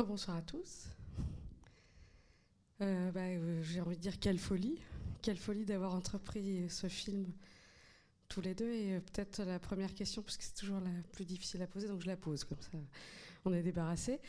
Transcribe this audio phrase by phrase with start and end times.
[0.04, 0.86] Rebonsoir à tous.
[2.80, 4.80] Euh, bah, euh, J'ai envie de dire quelle folie,
[5.20, 7.26] quelle folie d'avoir entrepris ce film
[8.30, 8.72] tous les deux.
[8.72, 11.86] Et euh, peut-être la première question, parce que c'est toujours la plus difficile à poser,
[11.86, 12.70] donc je la pose comme ça,
[13.44, 14.20] on est débarrassé.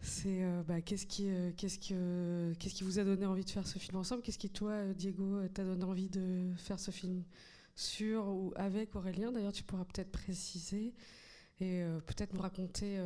[0.00, 1.24] C'est bah, qu'est-ce qui,
[2.84, 4.22] vous a donné envie de faire ce film ensemble?
[4.22, 7.24] Qu'est-ce qui toi, Diego, t'a donné envie de faire ce film
[7.74, 9.32] sur ou avec Aurélien?
[9.32, 10.94] D'ailleurs, tu pourras peut-être préciser
[11.60, 12.98] et peut-être nous raconter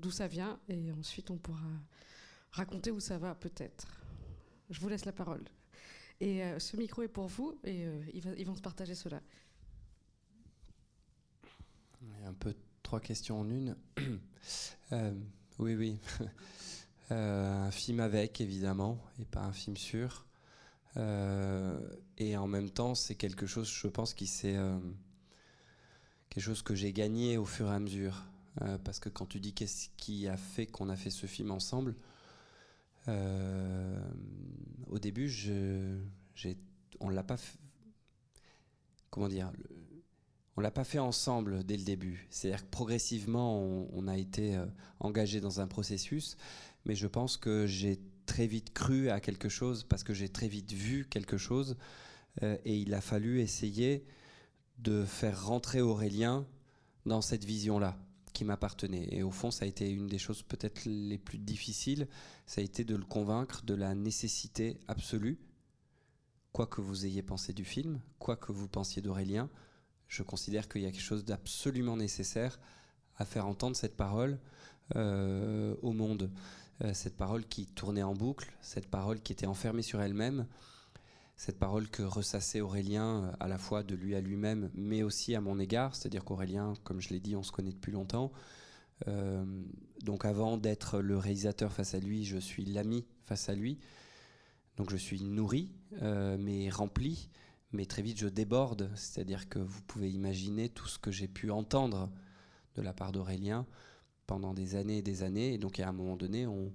[0.00, 1.68] d'où ça vient, et ensuite on pourra
[2.52, 3.86] raconter où ça va, peut-être.
[4.70, 5.44] Je vous laisse la parole.
[6.20, 9.22] Et euh, ce micro est pour vous, et euh, ils, vont se partager cela.
[12.24, 13.76] Un peu trois questions en une.
[14.92, 15.12] Euh,
[15.60, 16.00] oui, oui.
[17.10, 20.26] Un film avec, évidemment, et pas un film sur.
[20.96, 24.56] Et en même temps, c'est quelque chose, je pense, qui c'est
[26.30, 28.24] quelque chose que j'ai gagné au fur et à mesure.
[28.62, 31.50] Euh, parce que quand tu dis qu'est-ce qui a fait qu'on a fait ce film
[31.50, 31.94] ensemble,
[33.08, 34.00] euh,
[34.88, 35.30] au début,
[37.00, 37.36] on l'a pas.
[39.10, 39.52] Comment dire
[40.56, 42.26] on l'a pas fait ensemble dès le début.
[42.28, 44.66] C'est-à-dire que progressivement, on, a été euh,
[44.98, 46.36] engagé dans un processus,
[46.84, 50.48] mais je pense que j'ai très vite cru à quelque chose parce que j'ai très
[50.48, 51.76] vite vu quelque chose,
[52.42, 54.04] et il a fallu essayer
[54.78, 56.46] de faire rentrer Aurélien
[57.06, 57.98] dans cette vision-là
[58.44, 59.08] m'appartenait.
[59.10, 62.08] Et au fond, ça a été une des choses peut-être les plus difficiles,
[62.46, 65.38] ça a été de le convaincre de la nécessité absolue,
[66.52, 69.48] quoi que vous ayez pensé du film, quoi que vous pensiez d'Aurélien,
[70.08, 72.58] je considère qu'il y a quelque chose d'absolument nécessaire
[73.16, 74.38] à faire entendre cette parole
[74.96, 76.30] euh, au monde.
[76.82, 80.46] Euh, cette parole qui tournait en boucle, cette parole qui était enfermée sur elle-même,
[81.40, 85.34] cette parole que ressassait Aurélien euh, à la fois de lui à lui-même, mais aussi
[85.34, 85.96] à mon égard.
[85.96, 88.30] C'est-à-dire qu'Aurélien, comme je l'ai dit, on se connaît depuis longtemps.
[89.08, 89.42] Euh,
[90.02, 93.78] donc avant d'être le réalisateur face à lui, je suis l'ami face à lui.
[94.76, 95.70] Donc je suis nourri,
[96.02, 97.30] euh, mais rempli
[97.72, 101.50] mais très vite je déborde, c'est-à-dire que vous pouvez imaginer tout ce que j'ai pu
[101.50, 102.10] entendre
[102.74, 103.64] de la part d'Aurélien
[104.26, 106.70] pendant des années et des années, et donc à un moment donné, on,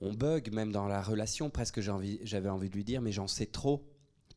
[0.00, 3.46] on bug même dans la relation, presque j'avais envie, de lui dire, mais j'en sais
[3.46, 3.86] trop,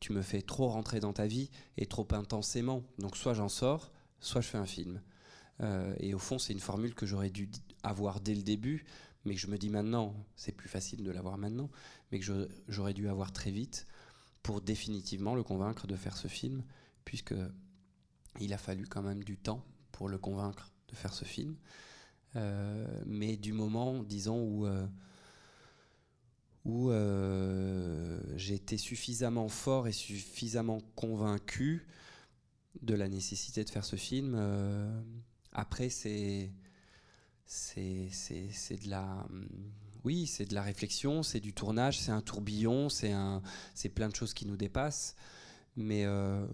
[0.00, 3.90] tu me fais trop rentrer dans ta vie, et trop intensément, donc soit j'en sors,
[4.20, 5.00] soit je fais un film.
[5.60, 7.48] Euh, et au fond, c'est une formule que j'aurais dû
[7.82, 8.84] avoir dès le début,
[9.24, 11.70] mais que je me dis maintenant, c'est plus facile de l'avoir maintenant,
[12.12, 13.86] mais que j'aurais dû avoir très vite
[14.42, 16.62] pour définitivement le convaincre de faire ce film,
[17.04, 17.34] puisque
[18.40, 21.56] il a fallu quand même du temps pour le convaincre de faire ce film.
[22.36, 24.86] Euh, mais du moment, disons, où, euh,
[26.64, 31.86] où euh, été suffisamment fort et suffisamment convaincu
[32.82, 35.02] de la nécessité de faire ce film, euh,
[35.52, 36.50] après, c'est.
[37.46, 38.10] C'est
[38.82, 39.26] de la.
[39.30, 39.46] hum,
[40.04, 43.42] Oui, c'est de la réflexion, c'est du tournage, c'est un tourbillon, c'est un,
[43.74, 45.14] c'est plein de choses qui nous dépassent.
[45.76, 46.46] Mais, euh,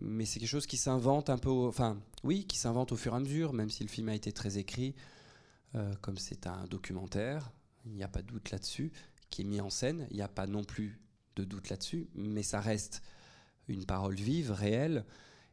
[0.00, 1.50] mais c'est quelque chose qui s'invente un peu.
[1.50, 4.14] au- Enfin, oui, qui s'invente au fur et à mesure, même si le film a
[4.14, 4.94] été très écrit,
[5.76, 7.52] euh, comme c'est un documentaire,
[7.86, 8.92] il n'y a pas de doute là-dessus,
[9.30, 11.00] qui est mis en scène, il n'y a pas non plus
[11.36, 13.02] de doute là-dessus, mais ça reste
[13.68, 15.04] une parole vive, réelle.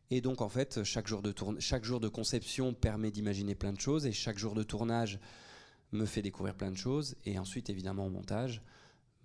[0.10, 3.74] Et donc, en fait, chaque jour de, tourn- chaque jour de conception permet d'imaginer plein
[3.74, 5.20] de choses, et chaque jour de tournage
[5.92, 8.62] me fait découvrir plein de choses, et ensuite, évidemment, au montage,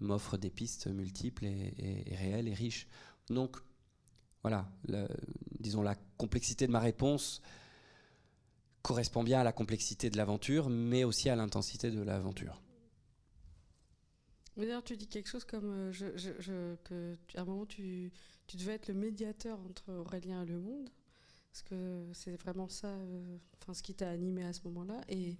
[0.00, 2.88] m'offre des pistes multiples et, réelles et riches.
[3.28, 3.56] Donc,
[4.42, 4.68] voilà,
[5.60, 7.40] disons, la complexité de ma réponse
[8.82, 12.60] correspond bien à la complexité de l'aventure, mais aussi à l'intensité de l'aventure.
[14.56, 18.12] Mais d'ailleurs, tu dis quelque chose comme euh, je, que à un moment tu,
[18.46, 20.88] tu devais être le médiateur entre Aurélien et le monde.
[21.54, 23.38] Est-ce que c'est vraiment ça, euh,
[23.72, 25.36] ce qui t'a animé à ce moment-là et,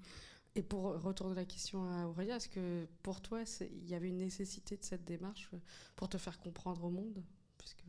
[0.55, 4.19] et pour retourner la question à Aurélien, est-ce que pour toi, il y avait une
[4.19, 5.59] nécessité de cette démarche euh,
[5.97, 7.23] pour te faire comprendre au monde?
[7.59, 7.85] Puisque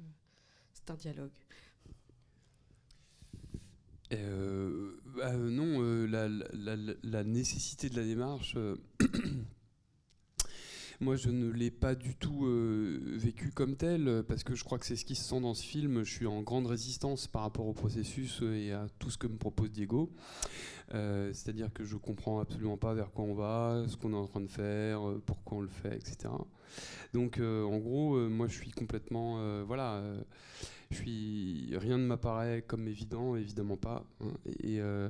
[0.73, 1.31] c'est un dialogue.
[5.15, 8.55] Bah, non, la, la- nécessité de la démarche,
[10.99, 14.63] moi je ne l'ai pas du tout euh, vécu comme tel, euh, parce que je
[14.63, 16.03] crois que c'est ce qui se sent dans ce film.
[16.03, 19.27] Je suis en grande résistance par rapport au processus euh, et à tout ce que
[19.27, 20.11] me propose Diego.
[20.91, 24.41] C'est-à-dire que je comprends absolument pas vers quoi on va, ce qu'on est en train
[24.41, 26.29] de faire, pourquoi on le fait, etc.
[27.13, 29.63] Donc en gros, moi je suis complètement...
[29.65, 30.03] voilà.
[30.93, 34.05] Suis, rien ne m'apparaît comme évident, évidemment pas.
[34.21, 34.31] hein.
[34.61, 35.09] Et, euh,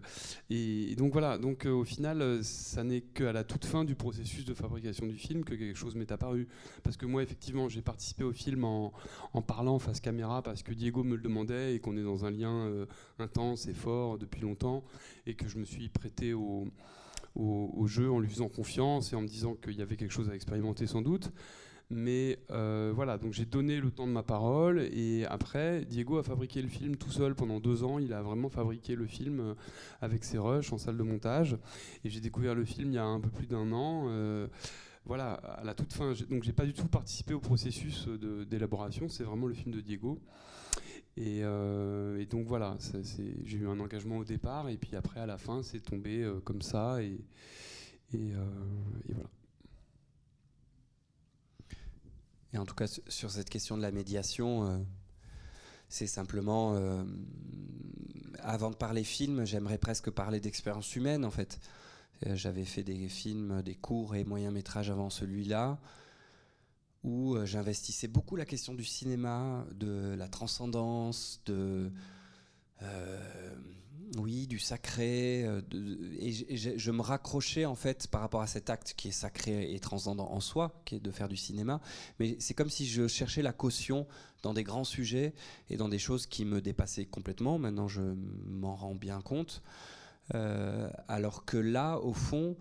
[0.49, 3.95] et- donc voilà, donc euh, au final, euh, ça n'est qu'à la toute fin du
[3.95, 6.47] processus de fabrication du film que quelque chose m'est apparu.
[6.83, 8.91] Parce que moi, effectivement, j'ai participé au film en,
[9.45, 12.85] parlant face caméra parce que Diego me le demandait et qu'on est dans un lien
[13.19, 14.83] intense et fort depuis longtemps
[15.25, 16.67] et que je me suis prêté au,
[17.85, 20.35] jeu en lui faisant confiance et en me disant qu'il y avait quelque chose à
[20.35, 21.31] expérimenter sans doute.
[21.95, 26.61] Mais voilà, donc j'ai donné le temps de ma parole et après, Diego a fabriqué
[26.61, 27.99] le film tout seul pendant deux ans.
[27.99, 29.55] Il a vraiment fabriqué le film
[30.01, 31.57] avec ses rushs en salle de montage.
[32.03, 34.07] Et j'ai découvert le film il y a un peu plus d'un an
[35.05, 36.13] voilà, à la toute fin.
[36.29, 40.19] Donc j'ai pas du tout participé au processus d'élaboration, c'est vraiment le film de Diego.
[41.15, 42.77] Et, euh, donc voilà,
[43.43, 46.39] j'ai eu un engagement au départ, et puis après à la fin, c'est tombé euh,
[46.39, 47.17] comme ça, euh,
[48.13, 48.33] et,
[49.09, 49.29] voilà.
[52.53, 54.85] Et en tout cas, sur cette question de la médiation,
[55.89, 56.75] c'est simplement,
[58.39, 61.59] avant de parler film, j'aimerais presque parler d'expérience humaine en fait.
[62.27, 65.79] Euh, j'avais fait des films, des courts et moyens métrages avant celui-là,
[67.03, 71.91] où euh, j'investissais beaucoup la question du cinéma, de la transcendance, de
[72.81, 73.55] euh,
[74.17, 75.41] oui, du sacré,
[76.19, 79.79] et, je, me raccrochais en fait par rapport à cet acte qui est sacré et
[79.79, 81.81] transcendant en soi, qui est de faire du cinéma.
[82.19, 84.07] Mais c'est comme si je cherchais la caution
[84.41, 85.33] dans des grands sujets
[85.69, 87.57] et dans des choses qui me dépassaient complètement.
[87.57, 88.01] Maintenant, je
[88.45, 89.61] m'en rends bien compte.
[90.35, 92.55] Euh, alors que là, au fond,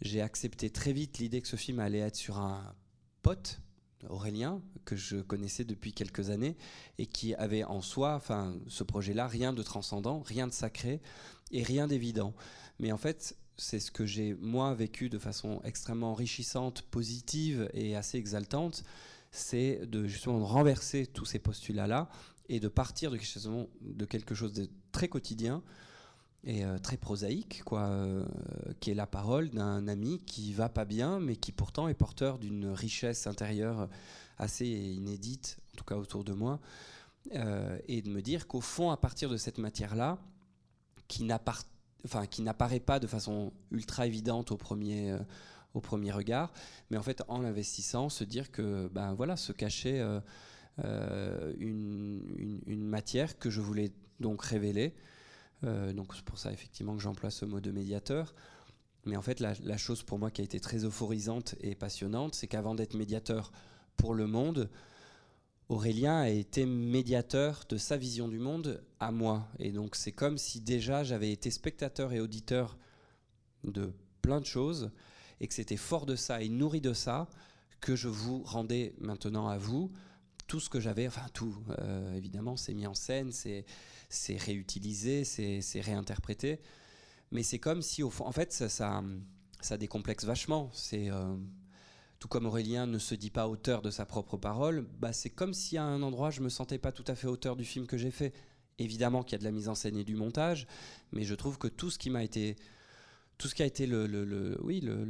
[0.00, 2.74] j'ai accepté très vite l'idée que ce film allait être sur un
[3.22, 3.60] pote,
[4.08, 6.56] Aurélien, que je connaissais depuis quelques années,
[6.98, 11.00] et qui avait en soi, enfin, ce projet-là, rien de transcendant, rien de sacré
[11.50, 12.34] et rien d'évident.
[12.78, 17.96] Mais en fait, c'est ce que j'ai, moi, vécu de façon extrêmement enrichissante, positive et
[17.96, 18.84] assez exaltante,
[19.30, 22.08] c'est de justement renverser tous ces postulats-là
[22.48, 25.62] et de partir de quelque chose de très quotidien
[26.46, 28.24] et euh, très prosaïque, quoi, euh,
[28.80, 32.38] qui est la parole d'un ami qui va pas bien, mais qui pourtant est porteur
[32.38, 33.88] d'une richesse intérieure
[34.38, 36.60] assez inédite, en tout cas autour de moi,
[37.34, 40.18] euh, et de me dire qu'au fond, à partir de cette matière-là,
[41.08, 45.16] qui n'apparaît pas de façon ultra évidente au premier,
[45.72, 46.52] au premier regard,
[46.90, 50.02] mais en fait, en l'investissant, se dire que, ben voilà, se cachait
[50.78, 54.94] une, une, matière que je voulais donc révéler.
[55.62, 58.34] Euh, donc c'est pour ça effectivement que j'emploie ce mot de médiateur.
[59.06, 62.46] Mais en fait, la, chose pour moi qui a été très euphorisante et passionnante, c'est
[62.46, 63.52] qu'avant d'être médiateur
[63.96, 64.70] pour le monde,
[65.68, 69.46] Aurélien a été médiateur de sa vision du monde à moi.
[69.58, 72.78] Et donc c'est comme si déjà j'avais été spectateur et auditeur
[73.64, 73.92] de
[74.22, 74.90] plein de choses,
[75.40, 77.28] et que c'était fort de ça et nourri de ça
[77.80, 79.92] que je vous rendais maintenant à vous
[80.46, 83.64] tout ce que j'avais, enfin tout, euh, évidemment, c'est mis en scène, c'est
[84.14, 86.60] c'est réutilisé, c'est réinterprété.
[87.30, 90.70] Mais c'est comme si, au fond, en fait, ça, ça, décomplexe vachement.
[90.72, 91.36] C'est euh,
[92.24, 95.52] tout comme Aurélien ne se dit pas auteur de sa propre parole, bah, c'est comme
[95.52, 97.98] si à un endroit je me sentais pas tout à fait auteur du film que
[97.98, 98.32] j'ai fait.
[98.78, 100.66] Évidemment qu'il y a de la mise en scène et du montage,
[101.12, 102.56] mais je trouve que tout ce qui m'a été,
[103.36, 105.04] tout ce qui a été le, le, oui, le,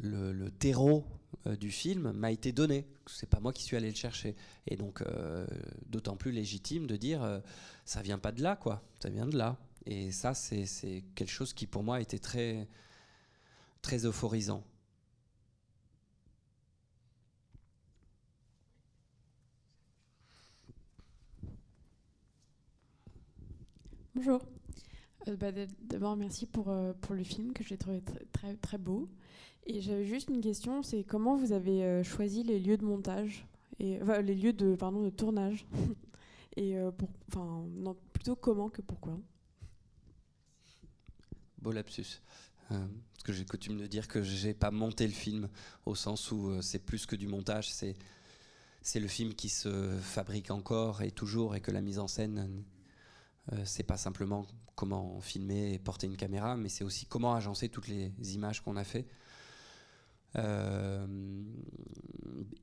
[0.00, 1.04] le, terreau
[1.46, 2.86] du film m'a été donné.
[3.06, 4.36] C'est pas moi qui suis allé le chercher.
[4.66, 5.46] Et donc, euh,
[5.86, 7.40] d'autant plus légitime de dire, euh,
[7.84, 8.82] ça vient pas de là, quoi.
[9.00, 9.56] Ça vient de là.
[9.86, 12.68] Et ça, c'est quelque chose qui, pour moi, a été très,
[13.82, 14.62] très euphorisant.
[24.14, 24.42] Bonjour.
[25.38, 25.50] Bah,
[25.82, 29.08] d'abord, merci pour, pour le film que j'ai trouvé très, très beau.
[29.66, 33.46] Et j'avais juste une question, c'est comment vous avez euh, choisi les lieux de montage
[33.78, 35.66] et les lieux de pardon de tournage
[36.56, 37.64] et euh, pour, enfin
[38.12, 39.18] plutôt comment que pourquoi?
[41.58, 42.20] Beau lapsus.
[42.72, 45.48] Euh, parce que j'ai coutume de dire que j'ai pas monté le film
[45.86, 47.96] au sens où c'est plus que du montage, c'est
[48.82, 52.64] c'est le film qui se fabrique encore et toujours et que la mise en scène
[53.64, 57.88] c'est pas simplement comment filmer et porter une caméra, mais c'est aussi comment agencer toutes
[57.88, 59.06] les images qu'on a fait.
[60.36, 61.06] Euh,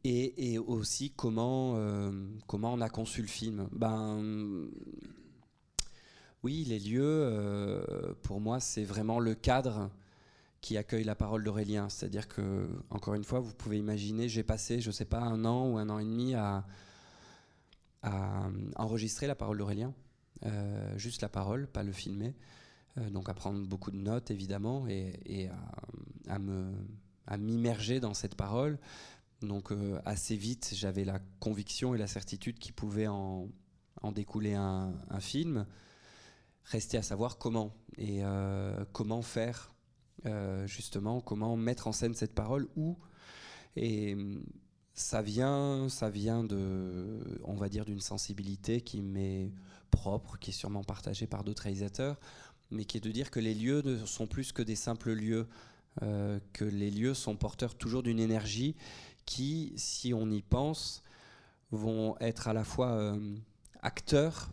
[0.03, 2.11] et, aussi comment, euh,
[2.47, 3.67] comment on a conçu le film.
[3.71, 4.69] Ben,
[6.43, 9.89] oui, les lieux, euh, pour moi, c'est vraiment le cadre
[10.61, 11.89] qui accueille la parole d'Aurélien.
[11.89, 15.43] C'est-à-dire que, encore une fois, vous pouvez imaginer, j'ai passé, je ne sais pas, un
[15.45, 16.65] an ou un an et demi à,
[18.77, 19.93] enregistrer la parole d'Aurélien,
[20.95, 22.33] juste la parole, pas le filmer.
[23.11, 25.49] donc à prendre beaucoup de notes, évidemment, et,
[26.29, 26.71] à me
[27.27, 28.79] à m'immerger dans cette parole.
[29.41, 33.49] Donc euh, assez vite, j'avais la conviction et la certitude qu'il pouvait en,
[34.13, 35.65] découler un, film.
[36.63, 39.73] Restait à savoir comment et euh, comment faire
[40.25, 42.97] euh, justement, comment mettre en scène cette parole où.
[43.75, 44.17] Et
[44.93, 49.51] ça vient, ça vient de, on va dire, d'une sensibilité qui m'est
[49.91, 52.19] propre, qui est sûrement partagée par d'autres réalisateurs,
[52.71, 55.47] mais qui est de dire que les lieux ne sont plus que des simples lieux,
[56.03, 58.75] euh, que les lieux sont porteurs toujours d'une énergie
[59.25, 61.03] qui, si on y pense,
[61.71, 63.35] vont être à la fois euh,
[63.81, 64.51] acteurs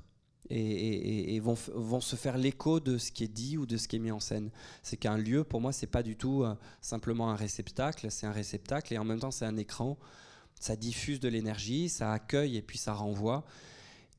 [0.50, 3.96] et, vont, vont, se faire l'écho de ce qui est dit ou de ce qui
[3.96, 4.50] est mis en scène.
[4.82, 8.32] C'est qu'un lieu, pour moi, c'est pas du tout euh, simplement un réceptacle, c'est un
[8.32, 9.98] réceptacle et en même temps c'est un écran.
[10.60, 13.44] Ça diffuse de l'énergie, ça accueille et puis ça renvoie.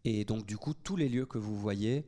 [0.03, 2.05] Et donc du coup, tous les lieux que vous voyez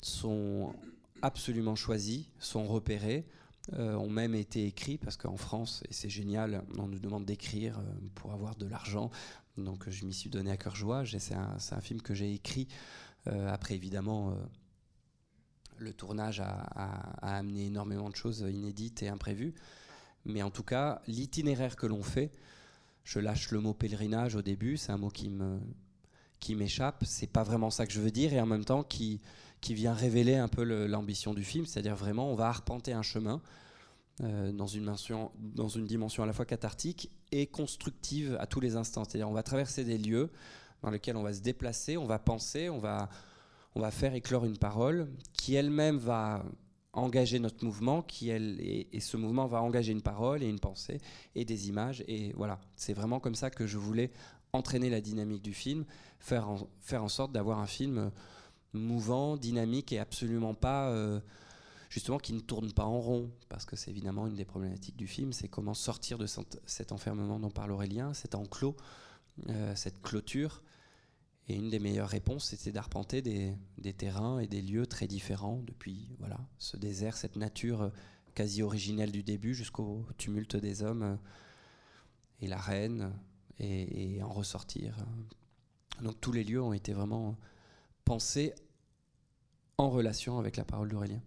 [0.00, 0.74] sont
[1.22, 3.26] absolument choisis, sont repérés,
[3.72, 7.78] euh, ont même été écrits parce qu'en France, et c'est génial, on nous demande d'écrire
[7.78, 7.82] euh,
[8.14, 9.10] pour avoir de l'argent.
[9.56, 11.04] Donc je m'y suis donné à cœur joie.
[11.06, 12.68] C'est un, film que j'ai écrit
[13.26, 14.36] euh, après, évidemment,
[15.78, 16.58] le tournage a,
[17.22, 19.54] amené énormément de choses inédites et imprévues.
[20.26, 22.32] Mais en tout cas, l'itinéraire que l'on fait,
[23.02, 25.58] je lâche le mot pèlerinage au début, c'est un mot qui me
[26.40, 29.22] qui m'échappe, c'est pas vraiment ça que je veux dire, et en même temps qui,
[29.64, 33.40] qui vient révéler un peu l'ambition du film, c'est-à-dire vraiment on va arpenter un chemin
[34.20, 39.04] euh, dans, une dimension, à la fois cathartique et constructive à tous les instants.
[39.04, 40.30] C'est-à-dire on va traverser des lieux,
[40.82, 43.08] dans lequel on va se déplacer, on va penser, on va,
[43.74, 46.44] on va faire éclore une parole qui elle-même va
[46.92, 51.00] engager notre mouvement, qui elle, et, ce mouvement va engager une parole et une pensée
[51.34, 52.04] et des images.
[52.06, 54.12] Et voilà, c'est vraiment comme ça que je voulais
[54.52, 55.86] entraîner la dynamique du film,
[56.18, 58.10] faire faire en sorte d'avoir un film
[58.74, 60.90] mouvant, dynamique et absolument pas...
[60.90, 61.20] Euh,
[61.94, 65.06] justement qui ne tourne pas en rond, parce que c'est évidemment une des problématiques du
[65.06, 66.26] film, c'est comment sortir de
[66.66, 68.74] cet enfermement dont parle Aurélien, cet enclos,
[69.48, 70.64] euh, cette clôture,
[71.46, 76.08] et une des meilleures réponses, c'était d'arpenter des, terrains et des lieux très différents depuis
[76.18, 77.92] voilà, ce désert, cette nature
[78.34, 81.16] quasi originelle du début jusqu'au tumulte des hommes euh,
[82.40, 83.12] et la reine,
[83.60, 84.96] et, en ressortir.
[86.02, 87.38] Donc tous les lieux ont été vraiment
[88.04, 88.54] pensés
[89.78, 91.20] en relation avec la parole d'Aurélien.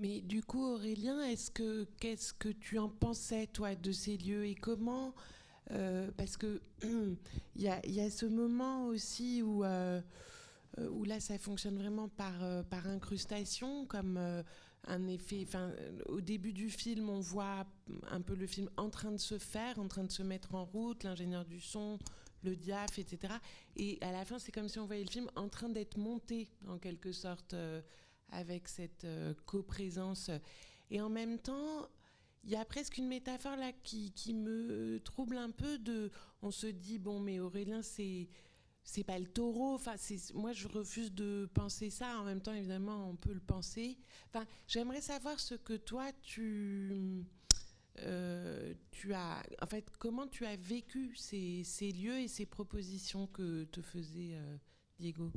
[0.00, 4.46] Mais du coup, Aurélien, est-ce que qu'est-ce que tu en pensais toi de ces lieux
[4.46, 5.14] et comment
[5.72, 7.18] euh, Parce que il
[7.62, 10.00] y, a, ce moment aussi où euh,
[10.78, 14.18] où là, ça fonctionne vraiment par euh, par incrustation, comme
[14.86, 15.44] un effet.
[15.46, 15.72] Enfin,
[16.06, 17.66] au début du film, on voit
[18.08, 20.64] un peu le film en train de se faire, en train de se mettre en
[20.64, 21.98] route, l'ingénieur du son,
[22.42, 23.34] le diaph, etc.
[23.76, 26.48] Et à la fin, c'est comme si on voyait le film en train d'être monté,
[26.68, 27.54] en quelque sorte
[28.32, 30.30] avec cette euh, coprésence.
[30.90, 31.88] Et en même temps,
[32.44, 36.10] il y a presque une métaphore là qui, qui, me trouble un peu de
[36.42, 38.28] on se dit bon mais Aurélien c'est
[38.90, 39.94] c'est pas le taureau enfin
[40.34, 43.96] moi je refuse de penser ça en même temps évidemment on peut le penser
[44.28, 47.24] enfin j'aimerais savoir ce que toi tu
[48.00, 48.74] euh,
[49.14, 54.34] as en fait comment tu as vécu ces, lieux et ces propositions que te faisait
[54.34, 54.56] euh,
[54.98, 55.30] Diego?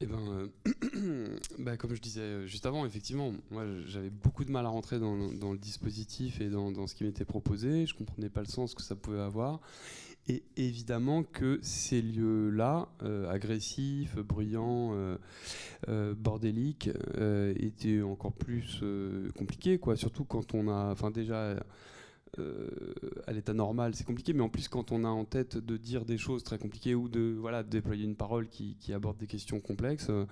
[0.00, 4.66] Eh ben, euh, bah, comme je disais juste avant, effectivement, moi j'avais beaucoup de mal
[4.66, 7.86] à rentrer dans, le dispositif et dans, ce qui m'était proposé.
[7.86, 9.60] Je comprenais pas le sens que ça pouvait avoir.
[10.28, 14.94] Et évidemment que ces lieux-là, euh, agressifs, bruyants,
[15.88, 16.90] bordéliques,
[17.56, 18.82] étaient encore plus
[19.36, 19.96] compliqués, quoi.
[19.96, 21.56] Surtout quand on a, enfin déjà
[22.38, 22.70] euh,
[23.26, 26.06] à l'état normal, c'est compliqué, mais en plus quand on a en tête de dire
[26.06, 30.06] des choses très compliquées ou de voilà déployer une parole qui, aborde des questions complexes,
[30.08, 30.24] euh,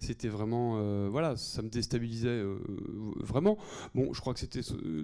[0.00, 2.42] c'était vraiment euh, voilà, ça me déstabilisait
[3.20, 3.56] vraiment.
[3.94, 4.62] Bon, je crois que c'était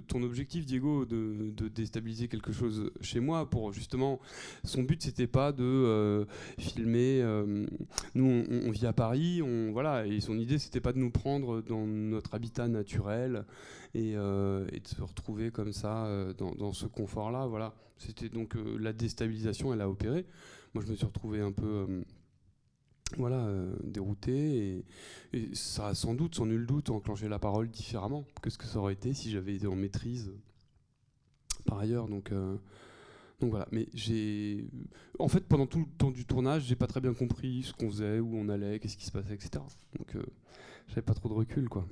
[0.09, 4.19] ton objectif, Diego, de, déstabiliser quelque chose chez moi pour justement
[4.65, 6.27] son but c'était pas de
[6.57, 7.23] filmer.
[8.13, 11.61] nous, on, vit à Paris, on voilà, et son idée c'était pas de nous prendre
[11.61, 13.45] dans notre habitat naturel
[13.93, 14.15] et, et
[14.79, 16.07] de se retrouver comme ça
[16.37, 17.47] dans, ce confort-là.
[17.47, 20.25] Voilà, c'était donc euh, la déstabilisation, elle a opéré.
[20.73, 22.03] Moi, je me suis retrouvé un peu euh,
[23.17, 24.83] voilà, euh, dérouté.
[25.33, 28.65] Et, ça a sans doute, sans nul doute, enclenché la parole différemment que ce que
[28.65, 30.31] ça aurait été si j'avais été en maîtrise
[31.65, 32.07] par ailleurs.
[32.07, 32.31] Donc,
[33.39, 33.67] donc voilà.
[33.71, 34.65] Mais j'ai.
[35.19, 37.89] En fait, pendant tout le temps du tournage, j'ai pas très bien compris ce qu'on
[37.89, 39.63] faisait, où on allait, qu'est-ce qui se passait, etc.
[39.97, 40.17] Donc,
[40.87, 41.87] j'avais pas trop de recul, quoi.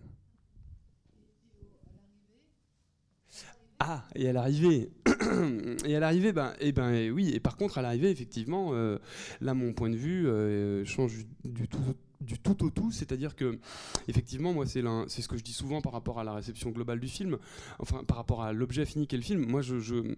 [3.80, 4.90] Ah, et à l'arrivée,
[5.86, 9.00] et à l'arrivée, ben, et eh ben oui, et par contre à l'arrivée, effectivement, euh,
[9.40, 13.60] là mon point de vue euh, change du tout du tout au tout, c'est-à-dire que
[14.08, 17.08] effectivement moi c'est ce que je dis souvent par rapport à la réception globale du
[17.08, 17.38] film,
[17.80, 19.46] enfin par rapport à l'objet fini qu'est le film.
[19.46, 20.16] Moi je,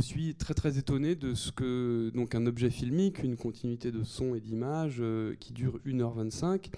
[0.00, 4.34] suis très très étonné de ce que donc un objet filmique, une continuité de son
[4.34, 6.70] et d'image euh, qui dure 1h25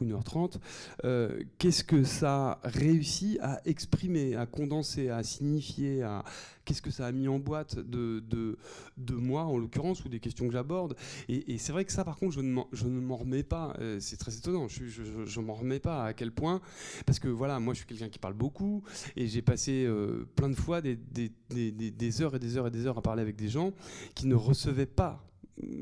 [0.00, 0.56] ou 1h30,
[1.04, 6.24] euh, qu'est-ce que ça réussit à exprimer, à condenser, à signifier, à
[6.70, 8.56] qu'est-ce que ça a mis en boîte de, de,
[8.96, 10.94] de moi, en l'occurrence, ou des questions que j'aborde.
[11.28, 12.40] Et, c'est vrai que ça, par contre, je
[12.86, 13.74] ne m'en remets pas.
[13.80, 14.68] Euh, c'est très étonnant.
[14.68, 16.60] Je ne m'en remets pas à quel point.
[17.06, 18.84] Parce que voilà, moi, je suis quelqu'un qui parle beaucoup.
[19.16, 22.68] Et j'ai passé euh, plein de fois des, des, des, des heures et des heures
[22.68, 23.72] et des heures à parler avec des gens
[24.14, 25.29] qui ne recevaient pas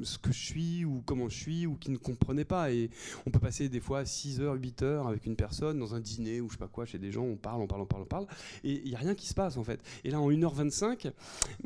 [0.02, 2.72] ce que je suis ou comment je suis ou qui ne comprenaient pas.
[2.72, 2.90] Et
[3.26, 6.40] on peut passer des fois 6 heures, 8 heures avec une personne dans un dîner
[6.40, 8.06] ou je sais pas quoi, chez des gens, on parle, on parle, on parle, on
[8.06, 8.26] parle,
[8.64, 9.80] et il n'y a rien qui se passe en fait.
[10.04, 11.12] Et là, en 1h25,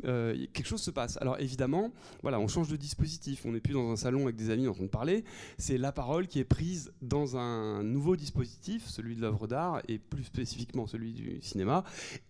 [0.05, 1.17] euh, quelque chose se passe.
[1.21, 1.91] Alors évidemment,
[2.21, 3.45] voilà, on change de dispositif.
[3.45, 5.23] On n'est plus dans un salon avec des amis en train de parler.
[5.57, 9.97] C'est la parole qui est prise dans un nouveau dispositif, celui de l'œuvre d'art et
[9.97, 11.83] plus spécifiquement celui du cinéma.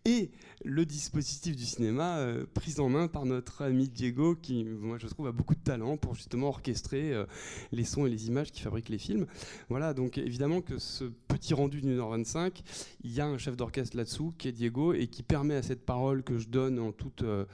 [0.05, 0.31] Et
[0.63, 5.07] le dispositif du cinéma euh, pris en main par notre ami Diego qui, moi, je
[5.07, 7.25] trouve, a beaucoup de talent pour justement orchestrer euh,
[7.71, 9.25] les sons et les images qui fabriquent les films.
[9.69, 12.61] Voilà, donc évidemment que ce petit rendu d'une heure 25,
[13.03, 15.85] il y a un chef d'orchestre là-dessous qui est Diego et qui permet à cette
[15.85, 17.45] parole que je donne en toute euh,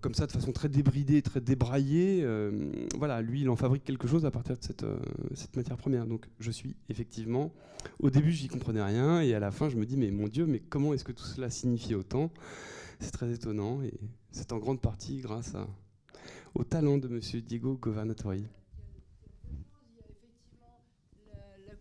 [0.00, 2.20] comme ça, de façon très débridée, très débraillée.
[2.22, 4.84] Euh, voilà, lui, il en fabrique quelque chose à partir de cette,
[5.34, 6.06] cette, matière première.
[6.06, 7.52] Donc, je suis effectivement,
[7.98, 10.44] au début, j'y comprenais rien, et à la fin, je me dis, mais mon Dieu,
[10.44, 12.30] mais comment est-ce que tout cela signifie autant?
[13.00, 13.94] C'est très étonnant, et
[14.30, 15.66] c'est en grande partie grâce à,
[16.58, 17.20] au talent de M.
[17.42, 18.44] Diego Governatori.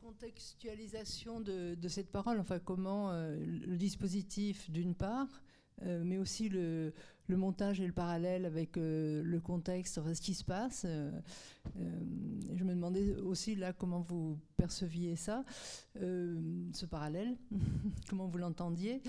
[0.03, 5.27] Contextualisation de, cette parole, enfin comment euh, le dispositif d'une part,
[5.83, 6.93] euh, mais aussi le,
[7.29, 10.85] montage et le parallèle avec euh, le contexte, ce qui se passe.
[11.75, 15.43] je me demandais aussi là comment vous perceviez ça,
[15.95, 17.35] ce parallèle,
[18.09, 19.01] comment vous l'entendiez.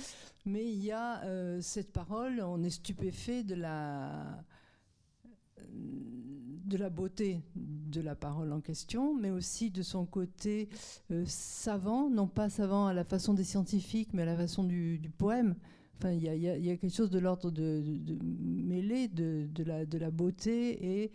[0.46, 4.44] Mais il y a cette parole, on est stupéfait de la
[6.68, 10.68] de la beauté de la parole en question, mais aussi de son côté
[11.10, 15.00] euh, savant, non pas savant à la façon des scientifiques, mais à la façon du,
[15.16, 15.54] poème.
[15.96, 21.10] Enfin, il y, a quelque chose de l'ordre de, de, la, de la beauté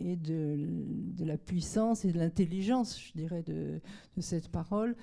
[0.00, 3.80] et, de, la puissance et de l'intelligence, je dirais, de,
[4.18, 4.94] cette parole.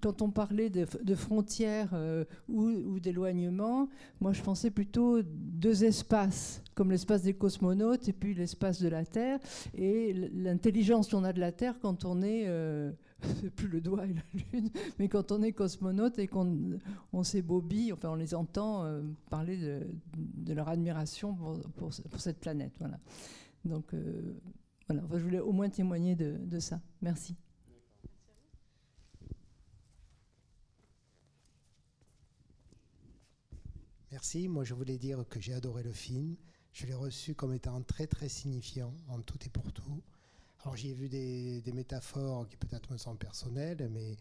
[0.00, 3.88] Quand on parlait de, frontières euh, ou, d'éloignement,
[4.20, 9.04] moi je pensais plutôt deux espaces, comme l'espace des cosmonautes et puis l'espace de la
[9.04, 9.38] Terre,
[9.74, 12.92] et l'intelligence qu'on a de la Terre quand on est, euh,
[13.56, 16.78] plus le doigt et la lune, mais quand on est cosmonaute et qu'on
[17.12, 21.36] on s'ébobille, enfin on les entend euh, parler de, leur admiration
[21.76, 22.72] pour, cette planète.
[22.78, 22.98] Voilà.
[23.66, 23.94] Donc
[24.88, 26.80] voilà, je voulais au moins témoigner de ça.
[27.02, 27.34] Merci.
[34.14, 34.46] Merci.
[34.46, 36.36] Moi, je voulais dire que j'ai adoré le film.
[36.72, 40.04] Je l'ai reçu comme étant très, très signifiant en tout et pour tout.
[40.60, 44.16] Alors, j'y ai vu des, métaphores qui peut-être me semblent personnelles, mais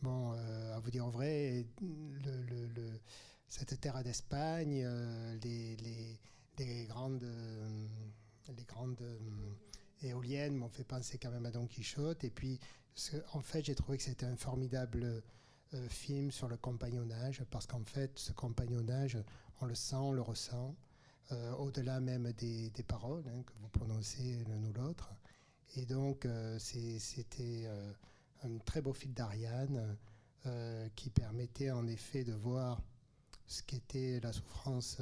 [0.00, 3.00] bon, euh, à vous dire vrai, le,
[3.48, 7.26] cette terre d'Espagne, euh, les, grandes,
[8.56, 9.54] les grandes euh,
[10.02, 12.22] éoliennes m'ont fait penser quand même à Don Quichotte.
[12.22, 12.60] Et puis,
[13.32, 15.24] en fait, j'ai trouvé que c'était un formidable
[15.74, 19.16] euh, film sur le compagnonnage, parce qu'en fait, ce compagnonnage,
[19.62, 20.76] on le sent, on le ressent,
[21.30, 25.14] euh, au-delà même des, paroles hein, que vous prononcez l'un ou l'autre.
[25.76, 27.66] Et donc, euh, c'était
[28.42, 29.96] un très beau film d'Ariane
[30.96, 32.82] qui permettait en effet de voir
[33.46, 35.00] ce qu'était la souffrance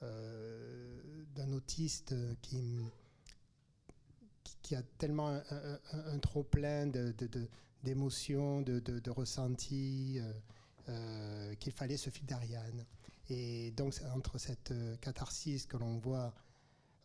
[0.00, 2.78] d'un autiste qui,
[4.62, 5.38] qui, a tellement
[5.92, 7.14] un, trop plein de
[7.86, 10.32] d'émotions, de, ressentis, euh,
[10.88, 12.84] euh, qu'il fallait ce fil d'Ariane.
[13.30, 16.34] Et donc, entre cette euh, catharsis que l'on voit,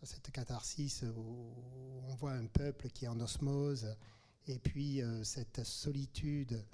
[0.01, 1.53] cette catharsis où
[2.07, 3.95] on voit un peuple qui est en osmose,
[4.47, 6.65] et puis cette solitude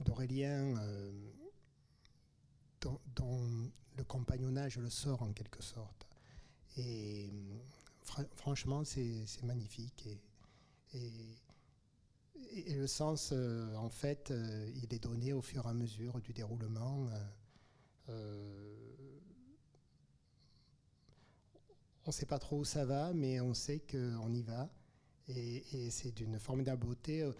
[0.00, 0.74] d'Aurélien,
[2.80, 6.08] dont, le compagnonnage le sort en quelque sorte.
[6.78, 7.28] Et
[8.34, 10.08] franchement, c'est magnifique.
[10.94, 16.20] Et, le sens, euh, en fait, euh, il est donné au fur et à mesure
[16.20, 17.08] du déroulement.
[18.08, 18.74] Euh,
[22.04, 24.70] on ne sait pas trop où ça va, mais on sait qu'on y va.
[25.28, 27.30] Et, c'est d'une formidable beauté.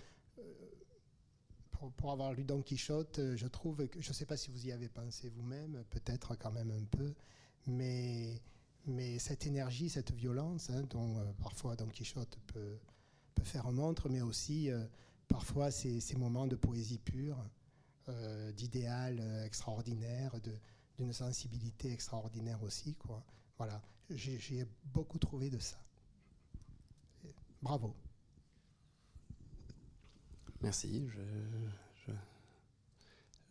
[1.96, 4.72] Pour, avoir lu Don Quichotte, je trouve que, je ne sais pas si vous y
[4.72, 7.12] avez pensé vous-même, peut-être quand même un peu,
[7.66, 8.40] mais,
[9.18, 12.78] cette énergie, cette violence, hein, dont parfois Don Quichotte peut,
[13.34, 14.84] peut faire montre, mais aussi euh,
[15.28, 17.38] parfois ces, moments de poésie pure,
[18.08, 20.34] euh, d'idéal euh, extraordinaire,
[20.98, 22.96] d'une sensibilité extraordinaire aussi.
[23.58, 25.76] Voilà, j'ai beaucoup trouvé de ça.
[27.60, 27.94] Bravo.
[30.60, 31.08] Merci.
[31.08, 32.12] Je,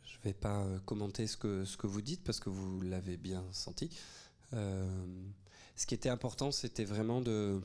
[0.04, 3.90] je, vais pas commenter ce que, vous dites parce que vous l'avez bien senti.
[4.52, 7.60] Ce qui était important, c'était vraiment de,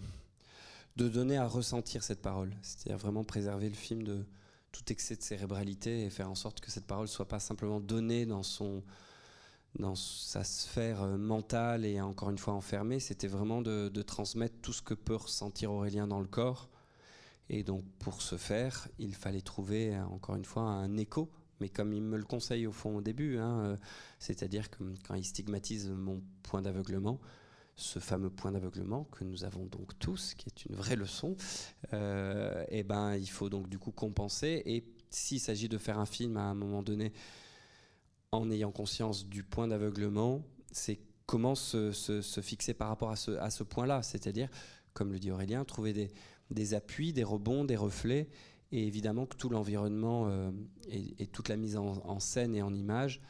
[0.97, 2.55] de donner à ressentir cette parole.
[2.63, 4.25] C'est-à-dire vraiment préserver le film de
[4.73, 8.27] tout excès de cérébralité et faire en sorte que cette parole soit pas simplement donnée
[8.27, 8.83] dans son
[9.79, 14.73] dans sa sphère euh, mentale et encore une fois enfermée, c'était vraiment de, transmettre tout
[14.73, 16.71] ce que peut ressentir Aurélien dans le corps.
[17.51, 21.31] Et donc pour ce faire, il fallait trouver encore une fois un écho
[21.61, 23.77] mais comme il me le conseille au fond au début, hein, euh,
[24.19, 27.21] c'est-à-dire que quand il stigmatise mon point d'aveuglement,
[27.77, 31.37] ce fameux point d'aveuglement que nous avons donc tous, qui est une vraie leçon,
[31.93, 34.63] euh, et eh ben il faut donc du coup compenser.
[34.65, 37.13] Et s'il s'agit de faire un film à un moment donné
[38.33, 41.93] en ayant conscience du point d'aveuglement, c'est comment se,
[42.43, 44.49] fixer par rapport à ce, point-là, c'est-à-dire,
[44.95, 46.13] comme le dit Aurélien, trouver des,
[46.51, 48.29] des appuis, des rebonds, des reflets
[48.73, 50.51] et évidemment que tout l'environnement euh,
[50.89, 53.21] et, toute la mise en, scène et en image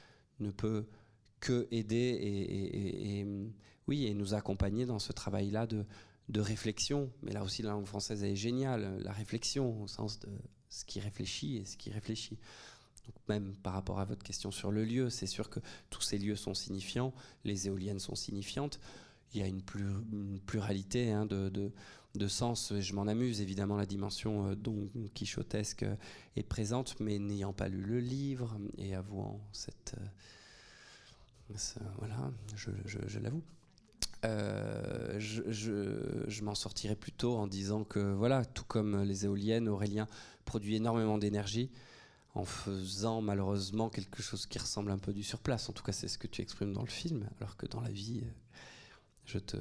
[0.41, 0.87] ne peut
[1.41, 3.27] que aider et,
[3.89, 5.85] oui, et nous accompagner dans ce travail-là de,
[6.41, 7.11] réflexion.
[7.23, 10.29] Mais là aussi, la langue française est géniale, la réflexion au sens de
[10.69, 12.39] ce qui réfléchit et ce qui réfléchit.
[13.29, 16.35] Même par rapport à votre question sur le lieu, c'est sûr que tous ces lieux
[16.35, 18.81] sont signifiants, les éoliennes sont signifiantes.
[19.33, 19.63] Il y a une,
[20.47, 21.73] pluralité hein, de, de
[22.17, 22.73] de sens.
[22.79, 25.97] Je m'en amuse, évidemment, la dimension euh, quichotesque euh,
[26.37, 29.95] est présente, mais n'ayant pas lu le livre et avouant cette.
[29.99, 31.55] Euh,
[31.99, 33.43] voilà, je, l'avoue.
[34.23, 40.07] Je, m'en sortirai plutôt en disant que, voilà, tout comme les éoliennes, Aurélien
[40.45, 41.71] produit énormément d'énergie
[42.35, 45.69] en faisant malheureusement quelque chose qui ressemble un peu du surplace.
[45.71, 47.91] En tout cas, c'est ce que tu exprimes dans le film, alors que dans la
[47.91, 48.25] vie,
[49.25, 49.57] je te,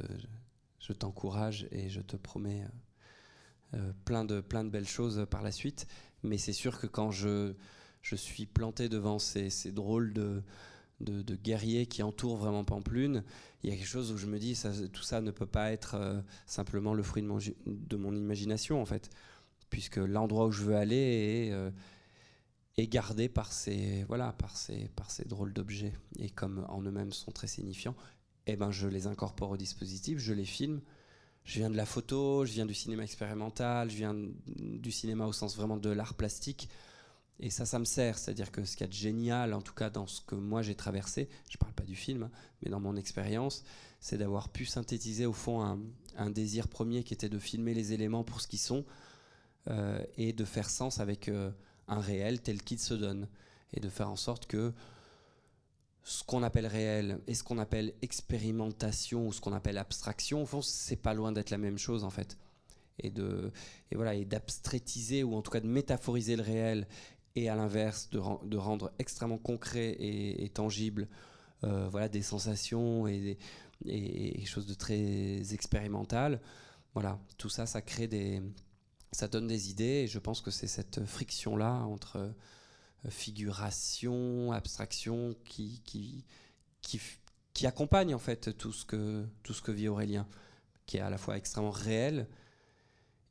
[0.80, 5.42] je t'encourage et je te promets euh, euh, plein, de, plein de belles choses par
[5.42, 5.88] la suite.
[6.24, 7.54] Mais c'est sûr que quand je,
[8.02, 10.44] je suis planté devant ces, ces drôles de,
[11.02, 13.24] de, guerriers qui entourent vraiment Pamplune,
[13.64, 15.72] il y a quelque chose où je me dis, ça, tout ça ne peut pas
[15.72, 19.10] être euh, simplement le fruit de mon, imagination, en fait.
[19.70, 21.54] Puisque l'endroit où je veux aller est,
[22.78, 25.94] est gardé par ces, voilà, par ces, par ces drôles d'objets.
[26.20, 27.96] Et comme en eux-mêmes sont très signifiants,
[28.48, 30.82] eh ben, je les incorpore au dispositif, je les filme.
[31.44, 34.16] Je viens de la photo, je viens du cinéma expérimental, je viens
[34.48, 36.70] du cinéma au sens vraiment de l'art plastique.
[37.40, 38.18] Et ça, ça me sert.
[38.18, 40.62] C'est-à-dire que ce qu'il y a de génial, en tout cas dans ce que moi
[40.62, 43.64] j'ai traversé, je ne parle pas du film, hein, mais dans mon expérience,
[44.00, 45.62] c'est d'avoir pu synthétiser au fond
[46.18, 48.86] un, désir premier qui était de filmer les éléments pour ce qu'ils sont
[49.68, 51.52] euh, et de faire sens avec euh,
[51.88, 53.28] un réel tel qu'il se donne.
[53.74, 54.74] Et de faire en sorte que
[56.04, 60.46] ce qu'on appelle réel et ce qu'on appelle expérimentation ou ce qu'on appelle abstraction, au
[60.46, 62.38] fond, c'est pas loin d'être la même chose en fait.
[63.00, 63.52] Et de
[63.92, 66.88] voilà et d'abstraiser ou en tout cas de métaphoriser le réel
[67.36, 71.08] et à l'inverse de, de, rendre extrêmement concret et, tangible
[71.64, 73.38] euh, voilà des sensations et,
[73.86, 76.40] et, et, choses de très expérimentales.
[76.94, 78.42] Voilà, tout ça, ça crée des
[79.12, 82.34] ça donne des idées et je pense que c'est cette friction là entre
[83.10, 86.26] figuration, abstraction qui, qui,
[86.82, 87.00] qui,
[87.54, 90.28] qui, accompagne en fait tout ce, que, tout ce que vit Aurélien,
[90.86, 92.28] qui est à la fois extrêmement réel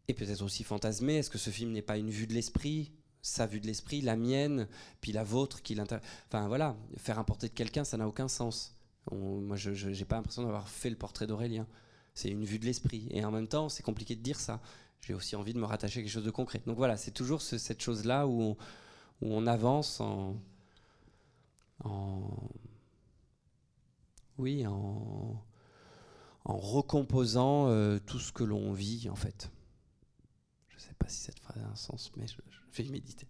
[0.08, 1.16] et peut-être aussi fantasmé.
[1.16, 2.92] Est-ce que ce film n'est pas une vue de l'esprit?
[3.24, 4.68] Sa vue de l'esprit, la mienne,
[5.00, 6.04] puis la vôtre qui l'intéresse.
[6.28, 8.76] Enfin voilà, faire un portrait de quelqu'un, ça n'a aucun sens.
[9.10, 11.66] moi, je n'ai pas l'impression d'avoir fait le portrait d'Aurélien.
[12.14, 13.08] C'est une vue de l'esprit.
[13.10, 14.60] Et en même temps, c'est compliqué de dire ça.
[15.00, 16.60] J'ai aussi envie de me rattacher à quelque chose de concret.
[16.66, 18.56] Donc voilà, c'est toujours cette chose-là où
[19.22, 20.36] on, avance en,
[24.36, 25.42] oui, en,
[26.44, 29.50] en recomposant euh, tout ce que l'on vit en fait.
[30.94, 32.36] Je sais pas si cette phrase a un sens, mais je,
[32.76, 33.26] vais y méditer.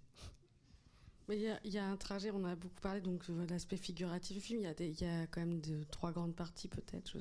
[1.31, 4.61] Il y, a un trajet, on a beaucoup parlé donc de l'aspect figuratif du film.
[4.79, 7.17] Il y, a quand même trois grandes parties peut-être